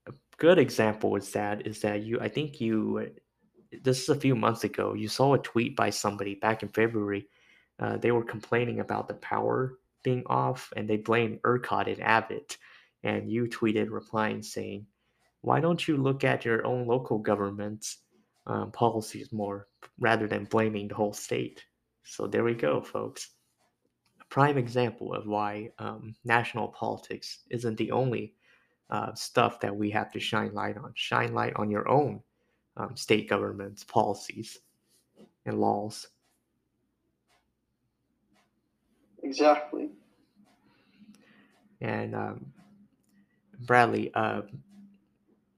a 0.08 0.14
good 0.38 0.58
example 0.58 1.16
is 1.16 1.32
that 1.32 1.68
is 1.68 1.82
that 1.82 2.04
you 2.04 2.20
I 2.20 2.30
think 2.30 2.60
you 2.60 3.12
this 3.84 4.02
is 4.02 4.10
a 4.10 4.16
few 4.20 4.36
months 4.36 4.64
ago 4.64 4.94
you 4.94 5.08
saw 5.08 5.34
a 5.34 5.40
tweet 5.40 5.76
by 5.76 5.90
somebody 5.90 6.36
back 6.36 6.64
in 6.64 6.70
February. 6.70 7.28
Uh, 7.80 7.98
they 7.98 8.12
were 8.12 8.24
complaining 8.24 8.80
about 8.80 9.08
the 9.08 9.16
power 9.16 9.78
being 10.04 10.24
off 10.28 10.72
and 10.76 10.90
they 10.90 10.98
blamed 10.98 11.42
ERCOT 11.44 11.88
and 11.88 12.02
Abbott. 12.02 12.58
And 13.04 13.30
you 13.30 13.46
tweeted 13.46 13.92
replying 13.92 14.42
saying, 14.42 14.88
"Why 15.42 15.60
don't 15.60 15.88
you 15.88 15.98
look 15.98 16.24
at 16.24 16.46
your 16.46 16.66
own 16.66 16.88
local 16.88 17.20
government's 17.20 18.00
um, 18.48 18.72
policies 18.72 19.32
more 19.32 19.68
rather 20.00 20.28
than 20.28 20.46
blaming 20.46 20.88
the 20.88 20.96
whole 20.96 21.14
state?" 21.14 21.64
So 22.04 22.28
there 22.28 22.44
we 22.44 22.56
go, 22.56 22.82
folks 22.82 23.35
prime 24.30 24.58
example 24.58 25.14
of 25.14 25.28
why 25.28 25.72
um, 25.80 26.16
national 26.24 26.70
politics 26.70 27.40
isn't 27.50 27.78
the 27.78 27.92
only 27.92 28.34
uh, 28.90 29.14
stuff 29.14 29.60
that 29.60 29.76
we 29.76 29.90
have 29.92 30.12
to 30.12 30.20
shine 30.20 30.54
light 30.54 30.78
on. 30.78 30.92
Shine 30.96 31.34
light 31.34 31.54
on 31.56 31.70
your 31.70 31.88
own 31.88 32.22
um, 32.78 32.96
state 32.96 33.30
government's 33.30 33.84
policies 33.84 34.60
and 35.46 35.60
laws. 35.60 36.08
Exactly. 39.24 39.90
And 41.82 42.16
um, 42.16 42.46
Bradley, 43.62 44.14
uh, 44.14 44.42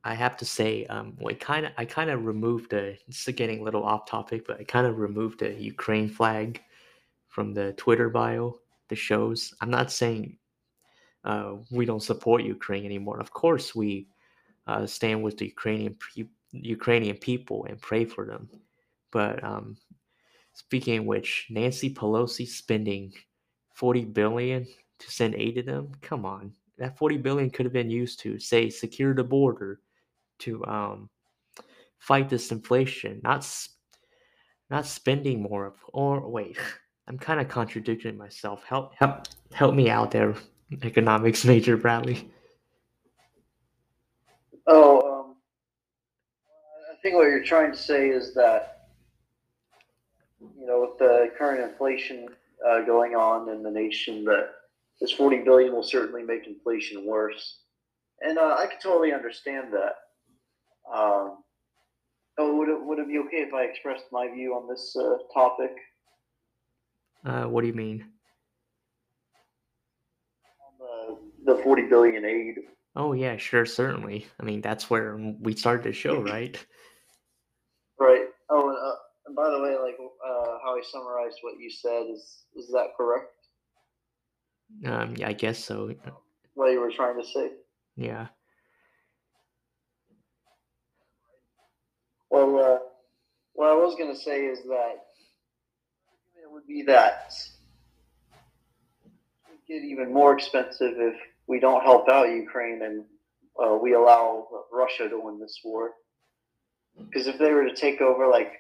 I 0.04 0.14
have 0.14 0.38
to 0.38 0.46
say, 0.46 0.86
um, 0.86 1.18
well, 1.20 1.36
kind 1.36 1.66
of, 1.66 1.74
I 1.78 1.84
kind 1.84 2.10
of 2.10 2.26
removed 2.26 2.72
the. 2.72 2.98
It's 3.08 3.28
getting 3.28 3.60
a 3.60 3.64
little 3.64 3.84
off 3.84 4.06
topic, 4.06 4.48
but 4.48 4.60
I 4.60 4.64
kind 4.64 4.88
of 4.88 5.00
removed 5.00 5.40
the 5.42 5.54
Ukraine 5.54 6.10
flag 6.10 6.64
from 7.38 7.54
the 7.54 7.72
Twitter 7.74 8.10
bio 8.10 8.58
the 8.90 8.96
shows. 8.96 9.54
I'm 9.62 9.70
not 9.70 9.92
saying 9.92 10.40
uh, 11.24 11.58
we 11.70 11.86
don't 11.86 12.02
support 12.02 12.42
Ukraine 12.42 12.84
anymore. 12.84 13.20
Of 13.20 13.30
course, 13.30 13.76
we 13.76 14.08
uh, 14.66 14.88
stand 14.88 15.22
with 15.22 15.38
the 15.38 15.46
Ukrainian 15.46 15.96
Ukrainian 16.52 17.18
people 17.18 17.66
and 17.66 17.80
pray 17.80 18.06
for 18.06 18.26
them. 18.26 18.50
But 19.12 19.44
um, 19.44 19.78
speaking 20.54 20.98
of 20.98 21.06
which, 21.06 21.46
Nancy 21.52 21.94
Pelosi 21.94 22.48
spending 22.48 23.14
40 23.76 24.06
billion 24.06 24.66
to 24.98 25.12
send 25.12 25.36
aid 25.36 25.58
to 25.58 25.62
them. 25.62 25.92
Come 26.02 26.26
on, 26.26 26.54
that 26.80 26.98
40 26.98 27.18
billion 27.18 27.52
could 27.52 27.68
have 27.68 27.80
been 27.82 27.92
used 27.92 28.20
to 28.22 28.40
say 28.40 28.72
secure 28.72 29.14
the 29.14 29.24
border, 29.24 29.80
to 30.40 30.66
um, 30.66 31.08
fight 32.00 32.30
this 32.30 32.52
inflation, 32.52 33.22
not 33.24 33.46
not 34.72 34.88
spending 34.88 35.44
more. 35.44 35.68
Of. 35.68 35.76
Or 35.94 36.28
wait. 36.28 36.58
I'm 37.08 37.18
kind 37.18 37.40
of 37.40 37.48
contradicting 37.48 38.18
myself. 38.18 38.64
Help, 38.68 38.94
help, 38.96 39.28
help 39.54 39.74
me 39.74 39.90
out 39.90 40.12
there, 40.12 40.36
economics 40.84 41.46
major 41.46 41.78
Bradley. 41.78 42.30
Oh, 44.68 45.00
um, 45.00 45.36
I 46.92 46.96
think 47.02 47.16
what 47.16 47.24
you're 47.24 47.44
trying 47.44 47.72
to 47.72 47.78
say 47.78 48.10
is 48.10 48.34
that 48.34 48.90
you 50.40 50.68
know, 50.68 50.82
with 50.82 51.00
the 51.00 51.32
current 51.38 51.62
inflation 51.72 52.28
uh, 52.68 52.82
going 52.82 53.16
on 53.16 53.50
in 53.50 53.64
the 53.64 53.72
nation, 53.72 54.26
that 54.26 54.50
this 55.00 55.14
40 55.14 55.40
billion 55.40 55.74
will 55.74 55.84
certainly 55.84 56.24
make 56.24 56.46
inflation 56.46 57.06
worse, 57.06 57.60
and 58.22 58.38
uh, 58.38 58.58
I 58.60 58.66
can 58.68 58.80
totally 58.82 59.14
understand 59.14 59.74
that. 59.74 59.96
Um, 60.94 61.38
oh, 62.38 62.58
would 62.58 62.68
it 62.68 62.84
would 62.84 63.00
it 63.00 63.08
be 63.08 63.20
okay 63.20 63.38
if 63.38 63.54
I 63.54 63.64
expressed 63.64 64.06
my 64.12 64.28
view 64.30 64.54
on 64.56 64.68
this 64.68 64.96
uh, 65.00 65.18
topic? 65.34 65.72
Uh, 67.28 67.44
what 67.44 67.60
do 67.62 67.68
you 67.68 67.74
mean? 67.74 68.06
The, 70.80 71.56
the 71.56 71.62
40 71.62 71.82
billion 71.90 72.24
aid. 72.24 72.56
Oh 72.96 73.12
yeah, 73.12 73.36
sure, 73.36 73.66
certainly. 73.66 74.26
I 74.40 74.44
mean, 74.44 74.62
that's 74.62 74.90
where 74.90 75.18
we 75.42 75.54
started 75.54 75.84
the 75.84 75.92
show, 75.92 76.22
right? 76.22 76.58
Right. 78.00 78.28
Oh, 78.50 78.70
and, 78.70 78.78
uh, 78.78 78.96
and 79.26 79.36
by 79.36 79.50
the 79.50 79.60
way, 79.60 79.76
like 79.76 79.98
uh, 80.00 80.58
how 80.64 80.78
I 80.78 80.82
summarized 80.90 81.40
what 81.42 81.60
you 81.60 81.70
said 81.70 82.06
is 82.14 82.44
is 82.56 82.70
that 82.72 82.92
correct? 82.96 83.34
Um, 84.86 85.16
yeah, 85.18 85.28
I 85.28 85.34
guess 85.34 85.64
so. 85.64 85.94
What 86.54 86.72
you 86.72 86.80
were 86.80 86.92
trying 86.92 87.20
to 87.22 87.28
say? 87.28 87.52
Yeah. 87.98 88.28
Well, 92.30 92.58
uh, 92.58 92.80
what 93.54 93.70
I 93.70 93.74
was 93.74 93.96
going 93.96 94.14
to 94.14 94.20
say 94.20 94.46
is 94.46 94.64
that 94.64 95.07
would 96.58 96.68
be 96.68 96.82
that 96.82 97.32
get 99.68 99.84
even 99.84 100.12
more 100.12 100.34
expensive 100.34 100.94
if 100.98 101.14
we 101.46 101.60
don't 101.60 101.84
help 101.84 102.10
out 102.10 102.30
Ukraine 102.30 102.82
and 102.82 103.04
uh, 103.64 103.78
we 103.80 103.94
allow 103.94 104.48
Russia 104.72 105.08
to 105.08 105.20
win 105.20 105.40
this 105.40 105.60
war. 105.64 105.92
Because 106.98 107.28
if 107.28 107.38
they 107.38 107.52
were 107.52 107.66
to 107.66 107.76
take 107.76 108.02
over, 108.02 108.28
like, 108.28 108.54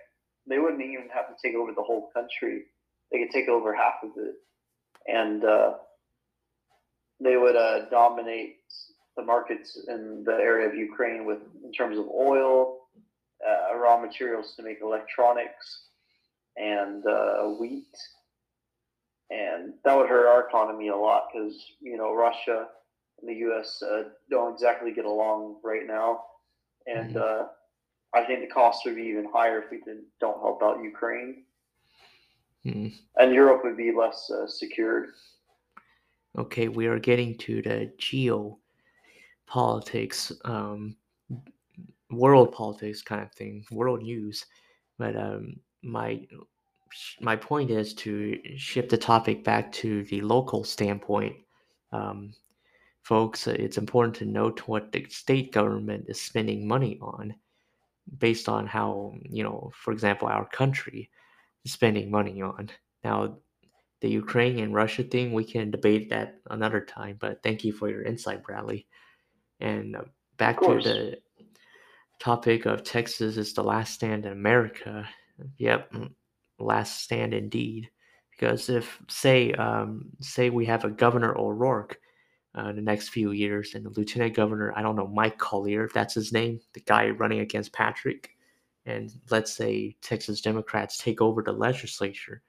they 0.47 0.59
wouldn't 0.59 0.81
even 0.81 1.07
have 1.11 1.27
to 1.27 1.35
take 1.41 1.55
over 1.55 1.71
the 1.71 1.81
whole 1.81 2.09
country. 2.13 2.65
They 3.11 3.19
could 3.19 3.31
take 3.31 3.49
over 3.49 3.73
half 3.73 3.95
of 4.03 4.11
it. 4.17 4.35
And 5.07 5.43
uh, 5.43 5.73
they 7.19 7.35
would 7.35 7.55
uh, 7.55 7.89
dominate 7.89 8.57
the 9.15 9.23
markets 9.23 9.79
in 9.87 10.23
the 10.23 10.33
area 10.33 10.67
of 10.67 10.75
Ukraine 10.75 11.25
with 11.25 11.39
in 11.63 11.71
terms 11.71 11.97
of 11.97 12.05
oil, 12.09 12.79
uh, 13.47 13.75
raw 13.75 13.99
materials 13.99 14.53
to 14.55 14.63
make 14.63 14.81
electronics, 14.81 15.86
and 16.57 17.05
uh, 17.05 17.43
wheat, 17.59 17.85
and 19.29 19.73
that 19.83 19.95
would 19.95 20.09
hurt 20.09 20.27
our 20.27 20.47
economy 20.47 20.87
a 20.89 20.95
lot 20.95 21.23
because 21.31 21.55
you 21.81 21.97
know 21.97 22.13
Russia 22.13 22.67
and 23.19 23.29
the 23.29 23.35
U.S. 23.35 23.81
Uh, 23.81 24.09
don't 24.29 24.53
exactly 24.53 24.93
get 24.93 25.05
along 25.05 25.59
right 25.63 25.85
now, 25.85 26.23
and 26.87 27.05
Mhm. 27.05 27.17
uh, 27.17 27.47
I 28.15 28.25
think 28.25 28.41
the 28.41 28.53
cost 28.53 28.85
would 28.85 28.95
be 28.95 29.03
even 29.03 29.29
higher 29.31 29.61
if 29.63 29.71
we 29.71 29.77
didn't, 29.79 30.07
don't 30.19 30.39
help 30.41 30.63
out 30.63 30.83
Ukraine, 30.83 31.45
Hmm. 32.63 32.87
and 33.19 33.33
Europe 33.33 33.63
would 33.63 33.77
be 33.77 33.91
less 33.91 34.29
uh, 34.31 34.47
secured. 34.47 35.09
Okay, 36.37 36.67
we 36.69 36.87
are 36.87 36.99
getting 36.99 37.37
to 37.39 37.61
the 37.61 37.91
geopolitics, 37.97 38.57
um, 40.45 40.95
world 42.11 42.51
politics 42.51 43.01
kind 43.01 43.21
of 43.21 43.31
thing, 43.33 43.65
world 43.71 44.01
news. 44.01 44.45
But 44.97 45.15
um, 45.15 45.59
my 45.87 46.27
my 47.21 47.35
point 47.35 47.69
is 47.71 47.93
to 47.93 48.39
shift 48.55 48.89
the 48.89 48.97
topic 48.97 49.43
back 49.43 49.71
to 49.71 50.03
the 50.05 50.21
local 50.21 50.63
standpoint. 50.63 51.35
Um, 51.91 52.33
folks, 53.03 53.47
it's 53.47 53.77
important 53.77 54.15
to 54.17 54.25
note 54.25 54.67
what 54.67 54.91
the 54.91 55.05
state 55.09 55.51
government 55.51 56.05
is 56.07 56.21
spending 56.21 56.67
money 56.67 56.97
on 57.01 57.35
based 58.19 58.47
on 58.47 58.65
how, 58.65 59.13
you 59.29 59.43
know, 59.43 59.71
for 59.75 59.91
example, 59.91 60.27
our 60.27 60.47
country 60.47 61.09
is 61.65 61.73
spending 61.73 62.09
money 62.09 62.41
on. 62.41 62.69
Now, 63.03 63.37
the 63.99 64.09
Ukraine 64.09 64.59
and 64.59 64.73
Russia 64.73 65.03
thing, 65.03 65.33
we 65.33 65.43
can 65.43 65.71
debate 65.71 66.09
that 66.09 66.35
another 66.49 66.81
time, 66.81 67.17
but 67.19 67.41
thank 67.43 67.63
you 67.63 67.73
for 67.73 67.89
your 67.89 68.03
insight, 68.03 68.43
Bradley. 68.43 68.87
And 69.59 69.97
back 70.37 70.61
to 70.61 70.67
the 70.81 71.17
topic 72.19 72.65
of 72.65 72.83
Texas 72.83 73.37
is 73.37 73.53
the 73.53 73.63
last 73.63 73.93
stand 73.93 74.25
in 74.25 74.31
America. 74.31 75.07
Yep, 75.57 75.91
mm, 75.91 76.09
last 76.59 77.01
stand 77.03 77.33
indeed. 77.33 77.89
Because 78.31 78.69
if 78.69 79.01
say 79.09 79.51
um, 79.53 80.09
say 80.21 80.49
we 80.49 80.65
have 80.65 80.85
a 80.85 80.89
Governor 80.89 81.35
O'Rourke 81.37 81.99
uh, 82.57 82.69
in 82.69 82.75
the 82.75 82.81
next 82.81 83.09
few 83.09 83.31
years, 83.31 83.73
and 83.73 83.83
the 83.83 83.89
Lieutenant 83.89 84.35
Governor, 84.35 84.73
I 84.75 84.81
don't 84.81 84.95
know 84.95 85.07
Mike 85.07 85.37
Collier, 85.37 85.85
if 85.85 85.93
that's 85.93 86.13
his 86.13 86.31
name, 86.31 86.59
the 86.73 86.81
guy 86.81 87.09
running 87.09 87.39
against 87.39 87.73
Patrick, 87.73 88.35
and 88.85 89.11
let's 89.31 89.53
say 89.53 89.95
Texas 90.01 90.41
Democrats 90.41 90.97
take 90.97 91.21
over 91.21 91.41
the 91.41 91.51
legislature 91.51 92.41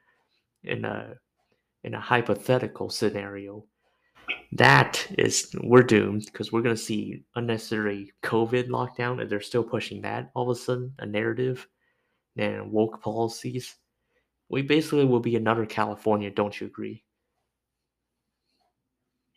in 0.64 0.84
a 0.84 1.14
in 1.84 1.94
a 1.94 2.00
hypothetical 2.00 2.90
scenario, 2.90 3.64
that 4.52 5.06
is 5.16 5.54
we're 5.62 5.82
doomed 5.82 6.26
because 6.26 6.52
we're 6.52 6.62
gonna 6.62 6.76
see 6.76 7.22
unnecessary 7.34 8.12
COVID 8.22 8.68
lockdown, 8.68 9.22
and 9.22 9.30
they're 9.30 9.40
still 9.40 9.64
pushing 9.64 10.02
that 10.02 10.30
all 10.34 10.50
of 10.50 10.56
a 10.56 10.60
sudden, 10.60 10.92
a 10.98 11.06
narrative 11.06 11.66
and 12.38 12.72
woke 12.72 13.02
policies. 13.02 13.76
We 14.48 14.62
basically 14.62 15.04
will 15.04 15.20
be 15.20 15.36
another 15.36 15.66
California, 15.66 16.30
don't 16.30 16.58
you 16.58 16.66
agree? 16.66 17.04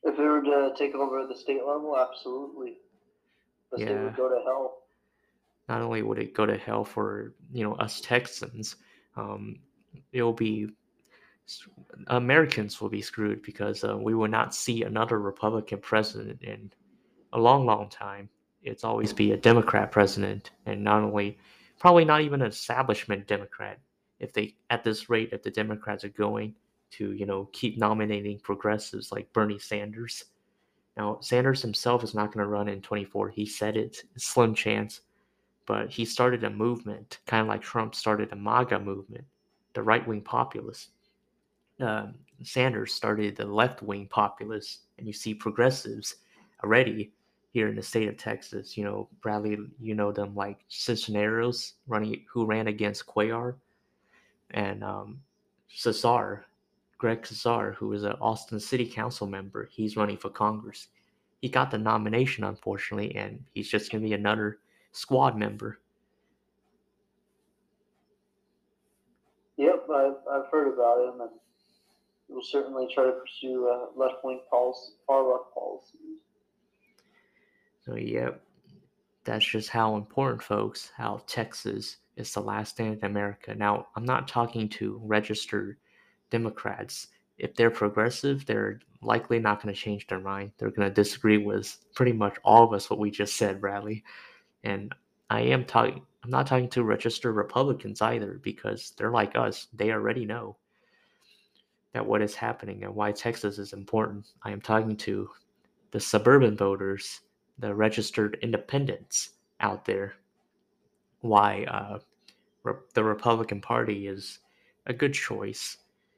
If 0.04 0.16
they 0.16 0.24
were 0.24 0.42
to 0.42 0.74
take 0.78 0.96
over 0.96 1.20
at 1.20 1.28
the 1.28 1.36
state 1.36 1.66
level, 1.66 1.98
absolutely, 1.98 2.78
the 3.72 3.78
state 3.78 3.98
would 3.98 4.16
go 4.16 4.30
to 4.30 4.42
hell. 4.46 4.78
Not 5.68 5.82
only 5.82 6.02
would 6.02 6.20
it 6.20 6.34
go 6.34 6.46
to 6.46 6.58
hell 6.58 6.84
for 6.84 7.34
you 7.52 7.64
know 7.64 7.76
us 7.76 8.02
Texans, 8.02 8.78
um, 9.16 9.60
it 10.12 10.24
will 10.24 10.34
be 10.34 10.70
Americans 12.08 12.80
will 12.80 12.90
be 12.90 13.02
screwed 13.02 13.42
because 13.42 13.84
uh, 13.84 13.98
we 13.98 14.14
will 14.14 14.28
not 14.28 14.56
see 14.56 14.84
another 14.84 15.20
Republican 15.20 15.80
president 15.80 16.42
in 16.42 16.72
a 17.34 17.40
long, 17.40 17.66
long 17.66 17.90
time. 17.90 18.30
It's 18.64 18.84
always 18.84 19.12
be 19.12 19.32
a 19.32 19.38
Democrat 19.38 19.92
president, 19.92 20.52
and 20.66 20.84
not 20.84 21.02
only, 21.02 21.38
probably 21.82 22.06
not 22.06 22.22
even 22.22 22.44
an 22.44 22.48
establishment 22.48 23.26
Democrat. 23.26 23.80
If 24.20 24.34
they, 24.34 24.54
at 24.70 24.84
this 24.84 25.10
rate, 25.10 25.30
if 25.32 25.42
the 25.42 25.50
Democrats 25.50 26.04
are 26.04 26.10
going 26.10 26.54
to, 26.92 27.14
you 27.14 27.26
know, 27.26 27.50
keep 27.54 27.80
nominating 27.80 28.40
progressives 28.40 29.12
like 29.12 29.34
Bernie 29.34 29.58
Sanders. 29.58 30.26
Now, 30.96 31.18
Sanders 31.22 31.60
himself 31.60 32.04
is 32.04 32.14
not 32.14 32.32
going 32.32 32.44
to 32.44 32.52
run 32.52 32.68
in 32.68 32.84
24. 32.84 33.30
He 33.30 33.48
said 33.48 33.78
it, 33.78 34.04
slim 34.16 34.54
chance, 34.54 35.02
but 35.66 35.90
he 35.90 36.06
started 36.06 36.44
a 36.44 36.52
movement, 36.52 37.18
kind 37.26 37.42
of 37.42 37.48
like 37.48 37.64
Trump 37.64 37.96
started 37.96 38.32
a 38.32 38.36
MAGA 38.36 38.80
movement, 38.80 39.26
the 39.74 39.82
right 39.82 40.08
wing 40.08 40.22
populist. 40.22 40.90
um, 41.80 42.14
Sanders 42.44 42.94
started 42.94 43.36
the 43.36 43.46
left 43.46 43.82
wing 43.82 44.08
populist, 44.08 44.82
and 45.00 45.08
you 45.08 45.14
see 45.14 45.34
progressives 45.34 46.18
already 46.64 47.12
here 47.52 47.68
in 47.68 47.76
the 47.76 47.84
state 47.84 48.08
of 48.08 48.18
Texas. 48.18 48.78
You 48.78 48.86
know, 48.86 49.10
Bradley, 49.22 49.58
you 49.80 49.94
know 49.94 50.12
them 50.12 50.34
like 50.36 50.60
Cisneros 50.70 51.74
running, 51.88 52.26
who 52.32 52.46
ran 52.46 52.68
against 52.68 53.06
Cuellar, 53.06 53.56
and 54.52 54.84
um, 54.84 55.22
Casar, 55.70 56.44
Greg 56.98 57.22
Casar, 57.22 57.74
who 57.76 57.92
is 57.94 58.04
an 58.04 58.16
Austin 58.22 58.60
City 58.60 58.86
Council 58.86 59.28
member. 59.28 59.70
He's 59.72 59.98
running 59.98 60.18
for 60.18 60.30
Congress. 60.30 60.88
He 61.42 61.50
got 61.50 61.72
the 61.72 61.78
nomination, 61.78 62.44
unfortunately, 62.44 63.16
and 63.16 63.44
he's 63.54 63.70
just 63.70 63.92
going 63.92 64.02
to 64.02 64.08
be 64.08 64.14
another 64.14 64.60
squad 64.92 65.38
member. 65.38 65.80
Yep, 69.58 69.88
I've, 69.94 70.16
I've 70.32 70.52
heard 70.52 70.74
about 70.74 71.14
him, 71.14 71.22
and 71.22 71.32
we'll 72.30 72.44
certainly 72.44 72.88
try 72.94 73.06
to 73.06 73.12
pursue 73.12 73.68
uh, 73.68 74.00
left 74.00 74.24
wing 74.24 74.42
policy, 74.50 74.94
far 75.06 75.24
left 75.24 75.54
policies. 75.54 76.20
So, 77.92 77.98
yep, 77.98 78.42
that's 79.26 79.46
just 79.46 79.68
how 79.68 79.98
important, 79.98 80.42
folks, 80.42 80.94
how 80.96 81.22
Texas 81.28 81.98
is 82.16 82.34
the 82.34 82.40
last 82.40 82.76
stand 82.76 83.00
in 83.00 83.04
America. 83.04 83.54
Now, 83.54 83.88
I'm 83.98 84.06
not 84.06 84.30
talking 84.30 84.70
to 84.70 85.02
registered 85.04 85.76
Democrats. 86.30 87.08
If 87.38 87.54
they're 87.54 87.70
progressive, 87.70 88.46
they're 88.46 88.80
likely 89.02 89.40
not 89.40 89.62
going 89.62 89.76
to 89.76 89.80
change 89.80 90.08
their 90.08 90.22
mind. 90.22 90.54
They're 90.58 90.72
going 90.72 90.88
to 90.88 90.94
disagree 90.94 91.38
with 91.38 91.78
pretty 91.94 92.14
much 92.14 92.38
all 92.46 92.64
of 92.64 92.72
us 92.72 92.90
what 92.90 92.98
we 92.98 93.12
just 93.12 93.36
said, 93.36 93.60
Bradley. 93.60 94.06
And 94.64 94.96
I 95.30 95.42
am 95.42 95.66
talking. 95.66 96.02
I'm 96.24 96.30
not 96.30 96.48
talking 96.48 96.70
to 96.70 96.84
registered 96.84 97.36
Republicans 97.36 98.02
either 98.02 98.40
because 98.42 98.94
they're 98.96 99.12
like 99.12 99.36
us. 99.36 99.68
They 99.74 99.92
already 99.92 100.24
know 100.24 100.56
that 101.94 102.06
what 102.06 102.22
is 102.22 102.36
happening 102.36 102.86
and 102.86 102.96
why 102.96 103.12
Texas 103.12 103.58
is 103.58 103.74
important. 103.74 104.28
I 104.44 104.52
am 104.52 104.62
talking 104.62 104.96
to 104.96 105.30
the 105.92 106.00
suburban 106.00 106.56
voters, 106.56 107.20
the 107.62 107.74
registered 107.74 108.38
independents 108.42 109.32
out 109.62 109.86
there. 109.86 110.16
Why 111.22 111.66
uh, 111.66 112.00
re- 112.64 112.74
the 112.94 113.04
Republican 113.04 113.62
Party 113.62 114.08
is 114.08 114.40
a 114.88 114.94
good 114.94 115.14
choice 115.14 115.78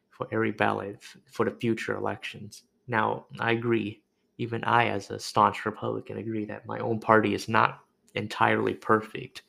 for 0.10 0.28
every 0.32 0.52
ballot 0.52 0.98
f- 1.02 1.18
for 1.32 1.46
the 1.46 1.52
future 1.52 1.96
elections. 1.96 2.64
Now, 2.88 3.26
I 3.40 3.52
agree. 3.52 4.02
Even 4.38 4.64
I, 4.64 4.88
as 4.88 5.12
a 5.12 5.20
staunch 5.20 5.66
Republican, 5.66 6.18
agree 6.18 6.46
that 6.46 6.66
my 6.66 6.80
own 6.80 7.00
party 7.00 7.34
is 7.34 7.48
not 7.48 7.82
entirely 8.16 8.74
perfect. 8.74 9.44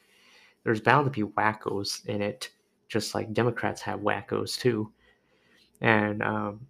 There's 0.65 0.81
bound 0.81 1.05
to 1.07 1.11
be 1.11 1.31
wackos 1.33 2.05
in 2.07 2.21
it, 2.21 2.51
just 2.89 3.15
like 3.15 3.33
Democrats 3.33 3.81
have 3.83 4.01
wackos 4.01 4.59
too. 4.59 4.93
And 5.81 6.23
um, 6.23 6.67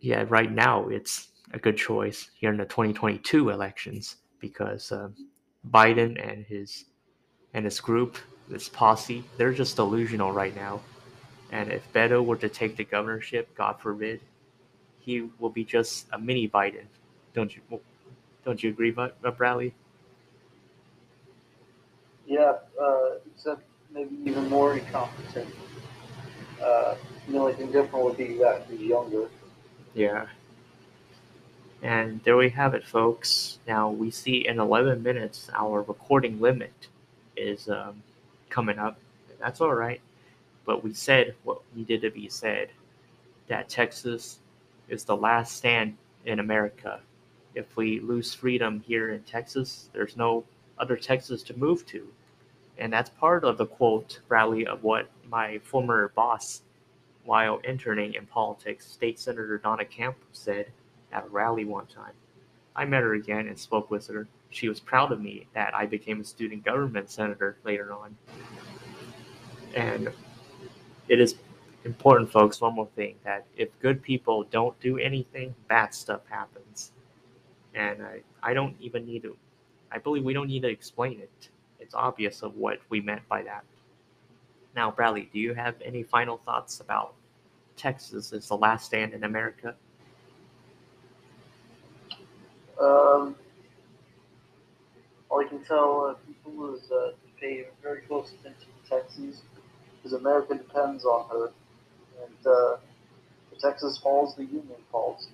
yeah, 0.00 0.24
right 0.28 0.50
now 0.50 0.88
it's 0.88 1.28
a 1.52 1.58
good 1.58 1.76
choice 1.76 2.30
here 2.34 2.50
in 2.50 2.56
the 2.56 2.64
2022 2.64 3.50
elections 3.50 4.16
because 4.40 4.92
um, 4.92 5.14
Biden 5.70 6.20
and 6.22 6.44
his 6.44 6.84
and 7.54 7.64
his 7.64 7.80
group, 7.80 8.18
this 8.48 8.68
posse, 8.68 9.24
they're 9.38 9.52
just 9.52 9.76
delusional 9.76 10.32
right 10.32 10.54
now. 10.54 10.80
And 11.52 11.72
if 11.72 11.90
Beto 11.92 12.24
were 12.24 12.36
to 12.36 12.48
take 12.48 12.76
the 12.76 12.84
governorship, 12.84 13.54
God 13.56 13.80
forbid, 13.80 14.20
he 15.00 15.28
will 15.38 15.50
be 15.50 15.64
just 15.64 16.06
a 16.12 16.18
mini 16.18 16.48
Biden. 16.48 16.84
Don't 17.34 17.54
you? 17.54 17.62
Don't 18.44 18.62
you 18.62 18.70
agree, 18.70 18.94
uh, 18.96 19.08
Bradley? 19.32 19.74
Yeah, 22.26 22.54
uh, 22.80 23.10
except 23.34 23.62
maybe 23.92 24.16
even 24.24 24.48
more 24.48 24.74
incompetent. 24.74 25.48
Uh, 26.62 26.94
the 27.28 27.38
only 27.38 27.54
thing 27.54 27.70
different 27.70 28.04
would 28.04 28.16
be 28.16 28.38
that 28.38 28.66
he's 28.68 28.80
younger. 28.80 29.28
Yeah. 29.94 30.26
And 31.86 32.20
there 32.24 32.36
we 32.36 32.48
have 32.48 32.74
it, 32.74 32.84
folks. 32.84 33.60
Now 33.68 33.88
we 33.88 34.10
see 34.10 34.48
in 34.48 34.58
11 34.58 35.04
minutes 35.04 35.48
our 35.54 35.82
recording 35.82 36.40
limit 36.40 36.88
is 37.36 37.68
um, 37.68 38.02
coming 38.50 38.76
up. 38.76 38.98
That's 39.38 39.60
all 39.60 39.72
right. 39.72 40.00
But 40.64 40.82
we 40.82 40.92
said 40.94 41.36
what 41.44 41.60
needed 41.76 42.02
to 42.02 42.10
be 42.10 42.28
said 42.28 42.70
that 43.46 43.68
Texas 43.68 44.40
is 44.88 45.04
the 45.04 45.16
last 45.16 45.58
stand 45.58 45.96
in 46.24 46.40
America. 46.40 46.98
If 47.54 47.76
we 47.76 48.00
lose 48.00 48.34
freedom 48.34 48.82
here 48.84 49.10
in 49.10 49.22
Texas, 49.22 49.88
there's 49.92 50.16
no 50.16 50.42
other 50.80 50.96
Texas 50.96 51.44
to 51.44 51.56
move 51.56 51.86
to. 51.86 52.08
And 52.78 52.92
that's 52.92 53.10
part 53.10 53.44
of 53.44 53.58
the 53.58 53.66
quote 53.66 54.18
rally 54.28 54.66
of 54.66 54.82
what 54.82 55.08
my 55.30 55.58
former 55.58 56.08
boss, 56.16 56.62
while 57.24 57.60
interning 57.62 58.14
in 58.14 58.26
politics, 58.26 58.88
State 58.88 59.20
Senator 59.20 59.58
Donna 59.58 59.84
Campbell 59.84 60.26
said 60.32 60.66
at 61.16 61.24
a 61.24 61.28
rally 61.28 61.64
one 61.64 61.86
time. 61.86 62.12
I 62.76 62.84
met 62.84 63.02
her 63.02 63.14
again 63.14 63.48
and 63.48 63.58
spoke 63.58 63.90
with 63.90 64.06
her. 64.08 64.28
She 64.50 64.68
was 64.68 64.78
proud 64.78 65.10
of 65.10 65.20
me 65.20 65.46
that 65.54 65.74
I 65.74 65.86
became 65.86 66.20
a 66.20 66.24
student 66.24 66.64
government 66.64 67.10
senator 67.10 67.56
later 67.64 67.92
on. 67.92 68.14
And 69.74 70.12
it 71.08 71.20
is 71.20 71.36
important, 71.84 72.30
folks, 72.30 72.60
one 72.60 72.74
more 72.74 72.88
thing 72.94 73.14
that 73.24 73.46
if 73.56 73.68
good 73.80 74.02
people 74.02 74.44
don't 74.50 74.78
do 74.80 74.98
anything, 74.98 75.54
bad 75.68 75.94
stuff 75.94 76.20
happens. 76.28 76.92
And 77.74 78.02
I, 78.02 78.20
I 78.42 78.54
don't 78.54 78.76
even 78.80 79.06
need 79.06 79.22
to, 79.22 79.36
I 79.90 79.98
believe 79.98 80.24
we 80.24 80.34
don't 80.34 80.48
need 80.48 80.62
to 80.62 80.68
explain 80.68 81.20
it. 81.20 81.48
It's 81.80 81.94
obvious 81.94 82.42
of 82.42 82.56
what 82.56 82.80
we 82.90 83.00
meant 83.00 83.26
by 83.28 83.42
that. 83.42 83.64
Now, 84.74 84.90
Bradley, 84.90 85.30
do 85.32 85.38
you 85.38 85.54
have 85.54 85.76
any 85.82 86.02
final 86.02 86.38
thoughts 86.44 86.80
about 86.80 87.14
Texas 87.76 88.32
as 88.32 88.48
the 88.48 88.56
last 88.56 88.86
stand 88.86 89.14
in 89.14 89.24
America? 89.24 89.74
Um, 92.80 93.36
all 95.28 95.40
I 95.40 95.48
can 95.48 95.64
tell 95.64 96.06
uh, 96.10 96.14
people 96.26 96.74
is 96.74 96.90
uh, 96.90 97.10
to 97.10 97.40
pay 97.40 97.66
very 97.82 98.02
close 98.02 98.32
attention 98.32 98.68
to 98.84 98.90
Texas, 98.90 99.42
because 99.96 100.12
America 100.12 100.54
depends 100.54 101.04
on 101.04 101.28
her. 101.30 101.52
And 102.22 102.46
uh, 102.46 102.76
if 103.52 103.58
Texas 103.58 103.98
falls, 103.98 104.36
the 104.36 104.44
Union 104.44 104.82
falls. 104.90 105.28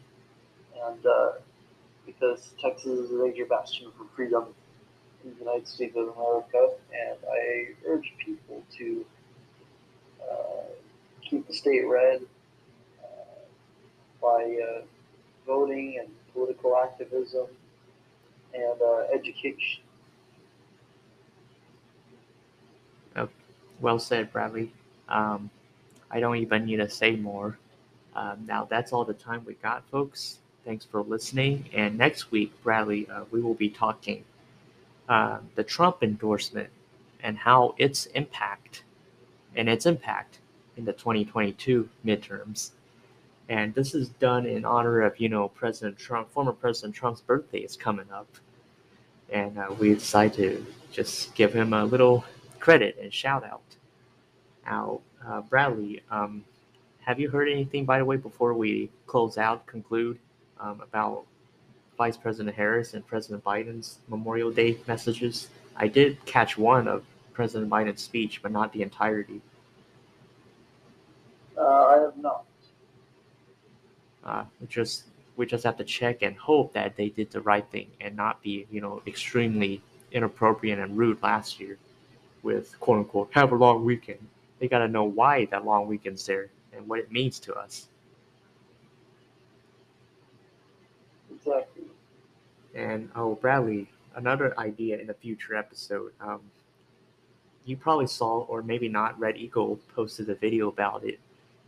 And 0.85 1.05
uh, 1.07 1.33
because 2.07 2.51
Texas 2.61 2.99
is 2.99 3.11
a 3.11 3.15
major 3.15 3.47
bastion 3.47 3.93
for 3.97 4.07
freedom 4.17 4.47
in 5.25 5.33
the 5.35 5.39
United 5.39 5.69
States 5.69 5.97
of 5.97 6.09
America, 6.17 6.71
and 6.93 7.19
I 7.31 7.67
urge 7.87 8.13
people 8.25 8.63
to 8.79 9.05
uh, 10.21 10.65
keep 11.23 11.47
the 11.47 11.55
state 11.55 11.87
red 11.87 12.23
uh, 13.03 13.45
by 14.21 14.59
uh, 14.69 14.83
voting 15.47 15.99
and 16.01 16.09
political 16.33 16.77
activism 16.77 17.47
and 18.55 18.81
uh, 18.83 19.05
education. 19.13 19.83
Oh, 23.17 23.29
well 23.81 23.99
said, 23.99 24.33
Bradley. 24.33 24.73
Um, 25.09 25.51
I 26.11 26.21
don't 26.21 26.37
even 26.37 26.65
need 26.65 26.77
to 26.77 26.89
say 26.89 27.17
more. 27.17 27.59
Um, 28.15 28.45
now, 28.47 28.67
that's 28.69 28.93
all 28.93 29.05
the 29.05 29.15
time 29.15 29.43
we 29.47 29.55
got, 29.55 29.85
folks. 29.91 30.39
Thanks 30.65 30.85
for 30.85 31.03
listening. 31.03 31.65
And 31.73 31.99
next 31.99 32.31
week, 32.31 32.53
Bradley, 32.63 33.09
uh, 33.09 33.25
we 33.31 33.41
will 33.41 33.55
be 33.55 33.69
talking 33.69 34.25
uh, 35.09 35.39
the 35.55 35.65
Trump 35.65 36.03
endorsement 36.03 36.69
and 37.23 37.37
how 37.39 37.75
its 37.79 38.07
impact 38.07 38.85
and 39.55 39.69
its 39.69 39.87
impact 39.87 40.39
in 40.77 40.85
the 40.85 40.93
2022 40.93 41.89
midterms. 42.05 42.71
And 43.49 43.75
this 43.75 43.95
is 43.95 44.09
done 44.09 44.47
in 44.47 44.65
honor 44.65 45.03
of, 45.03 45.19
you 45.21 45.29
know, 45.29 45.49
President 45.49 45.99
Trump, 45.99 46.31
former 46.33 46.53
President 46.53 46.95
Trump's 46.95 47.21
birthday 47.21 47.59
is 47.59 47.77
coming 47.77 48.07
up. 48.13 48.29
And 49.31 49.59
uh, 49.59 49.75
we 49.79 49.95
decided 49.95 50.37
to 50.37 50.67
just 50.93 51.35
give 51.35 51.53
him 51.53 51.73
a 51.73 51.85
little 51.85 52.25
credit 52.61 52.99
and 53.01 53.13
shout 53.13 53.45
out. 53.45 53.63
Now, 54.65 55.01
uh, 55.27 55.41
Bradley, 55.41 56.03
um, 56.11 56.45
have 57.01 57.19
you 57.19 57.29
heard 57.29 57.49
anything, 57.49 57.85
by 57.85 57.99
the 57.99 58.05
way, 58.05 58.17
before 58.17 58.55
we 58.55 58.91
close 59.07 59.39
out, 59.39 59.67
conclude 59.67 60.19
um, 60.61 60.81
about 60.81 61.25
Vice 61.99 62.17
President 62.17 62.55
Harris 62.55 62.95
and 62.95 63.07
President 63.07 63.43
Biden's 63.43 63.99
Memorial 64.09 64.53
Day 64.53 64.79
messages? 64.87 65.49
I 65.77 65.89
did 65.89 66.25
catch 66.27 66.57
one 66.57 66.87
of 66.87 67.05
President 67.33 67.71
Biden's 67.71 68.03
speech, 68.03 68.41
but 68.43 68.53
not 68.53 68.73
the 68.73 68.83
entirety. 68.83 69.41
Uh, 71.57 71.87
I 71.87 71.99
have 71.99 72.17
not. 72.17 72.45
Uh, 74.25 74.45
we 74.61 74.67
just 74.67 75.05
we 75.37 75.47
just 75.47 75.65
have 75.65 75.77
to 75.79 75.85
check 75.85 76.23
and 76.23 76.37
hope 76.37 76.73
that 76.75 76.97
they 76.97 77.09
did 77.09 77.31
the 77.31 77.41
right 77.41 77.67
thing 77.71 77.89
and 78.01 78.15
not 78.15 78.43
be, 78.43 78.67
you 78.71 78.81
know, 78.81 79.03
extremely 79.07 79.81
inappropriate 80.13 80.79
and 80.79 80.97
rude 80.97 81.23
last 81.23 81.59
year 81.59 81.79
with 82.43 82.79
quote 82.81 82.99
unquote 82.99 83.29
have 83.33 83.53
a 83.53 83.55
long 83.55 83.85
weekend. 83.85 84.19
They 84.59 84.69
got 84.69 84.79
to 84.79 84.89
know 84.89 85.05
why 85.05 85.47
that 85.47 85.65
long 85.65 85.87
weekend's 85.87 86.25
there 86.27 86.49
and 86.73 86.87
what 86.89 86.99
it 86.99 87.11
means 87.11 87.39
to 87.41 87.55
us. 87.55 87.89
Exactly. 91.35 91.85
And 92.75 93.11
oh, 93.17 93.35
Bradley, 93.35 93.89
another 94.15 94.59
idea 94.59 94.99
in 94.99 95.11
a 95.11 95.15
future 95.15 95.57
episode. 95.57 96.13
Um, 96.21 96.41
you 97.65 97.77
probably 97.77 98.07
saw, 98.07 98.41
or 98.43 98.63
maybe 98.63 98.89
not, 98.89 99.19
Red 99.19 99.37
Eagle 99.37 99.79
posted 99.95 100.29
a 100.31 100.35
video 100.35 100.69
about 100.69 101.05
it 101.05 101.19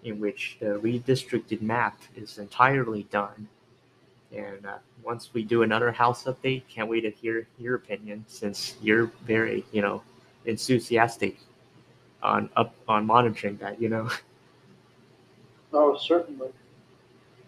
in 0.04 0.20
which 0.20 0.58
the 0.60 0.66
redistricted 0.66 1.62
map 1.62 1.98
is 2.14 2.38
entirely 2.38 3.04
done. 3.04 3.48
And 4.32 4.66
uh, 4.66 4.78
once 5.02 5.30
we 5.32 5.42
do 5.44 5.62
another 5.62 5.90
house 5.90 6.24
update, 6.24 6.62
can't 6.68 6.88
wait 6.88 7.02
to 7.02 7.10
hear 7.10 7.46
your 7.58 7.76
opinion 7.76 8.24
since 8.28 8.76
you're 8.82 9.06
very, 9.24 9.64
you 9.72 9.80
know, 9.80 10.02
enthusiastic 10.44 11.38
on 12.22 12.50
up 12.56 12.74
on 12.88 13.06
monitoring 13.06 13.56
that, 13.58 13.80
you 13.80 13.88
know. 13.88 14.08
Oh, 15.76 15.96
certainly. 15.96 16.50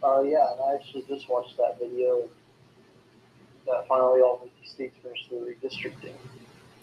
Uh, 0.02 0.20
yeah, 0.22 0.50
and 0.50 0.60
I 0.60 0.74
actually 0.74 1.04
just 1.06 1.28
watched 1.28 1.56
that 1.58 1.78
video 1.78 2.28
that 3.68 3.86
finally 3.86 4.20
all 4.20 4.38
50 4.38 4.68
states 4.68 4.96
finished 5.00 5.30
the 5.30 5.36
redistricting. 5.36 6.14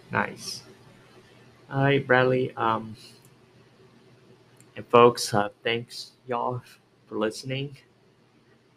Nice. 0.10 0.64
All 1.70 1.84
right, 1.84 2.08
Bradley. 2.08 2.56
Um, 2.56 2.96
and 4.76 4.86
folks, 4.88 5.34
uh, 5.34 5.50
thanks 5.64 6.12
y'all 6.28 6.62
for 7.08 7.18
listening. 7.18 7.78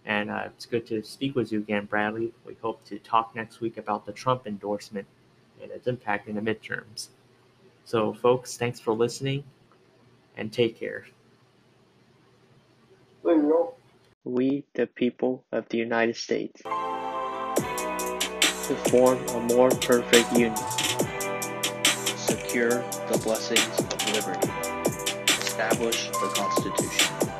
And 0.04 0.30
uh, 0.30 0.44
it's 0.46 0.66
good 0.66 0.86
to 0.86 1.02
speak 1.02 1.34
with 1.34 1.50
you 1.50 1.58
again, 1.58 1.86
Bradley. 1.86 2.32
We 2.44 2.56
hope 2.62 2.84
to 2.86 2.98
talk 2.98 3.34
next 3.34 3.60
week 3.60 3.76
about 3.76 4.06
the 4.06 4.12
Trump 4.12 4.46
endorsement 4.46 5.06
and 5.60 5.70
its 5.70 5.86
impact 5.86 6.28
in 6.28 6.36
the 6.36 6.40
midterms. 6.40 7.08
So, 7.84 8.12
folks, 8.12 8.56
thanks 8.56 8.78
for 8.78 8.92
listening 8.92 9.42
and 10.36 10.52
take 10.52 10.78
care. 10.78 11.06
There 13.24 13.34
you 13.34 13.42
go. 13.42 13.74
We, 14.24 14.64
the 14.74 14.86
people 14.86 15.44
of 15.52 15.68
the 15.68 15.78
United 15.78 16.16
States, 16.16 16.62
to 16.62 16.70
form 18.90 19.18
a 19.28 19.40
more 19.54 19.70
perfect 19.70 20.32
union, 20.32 20.56
secure 22.16 22.82
the 23.08 23.20
blessings 23.22 23.78
of 23.78 24.14
liberty, 24.14 24.48
establish 25.56 26.10
the 26.10 26.28
Constitution. 26.34 27.35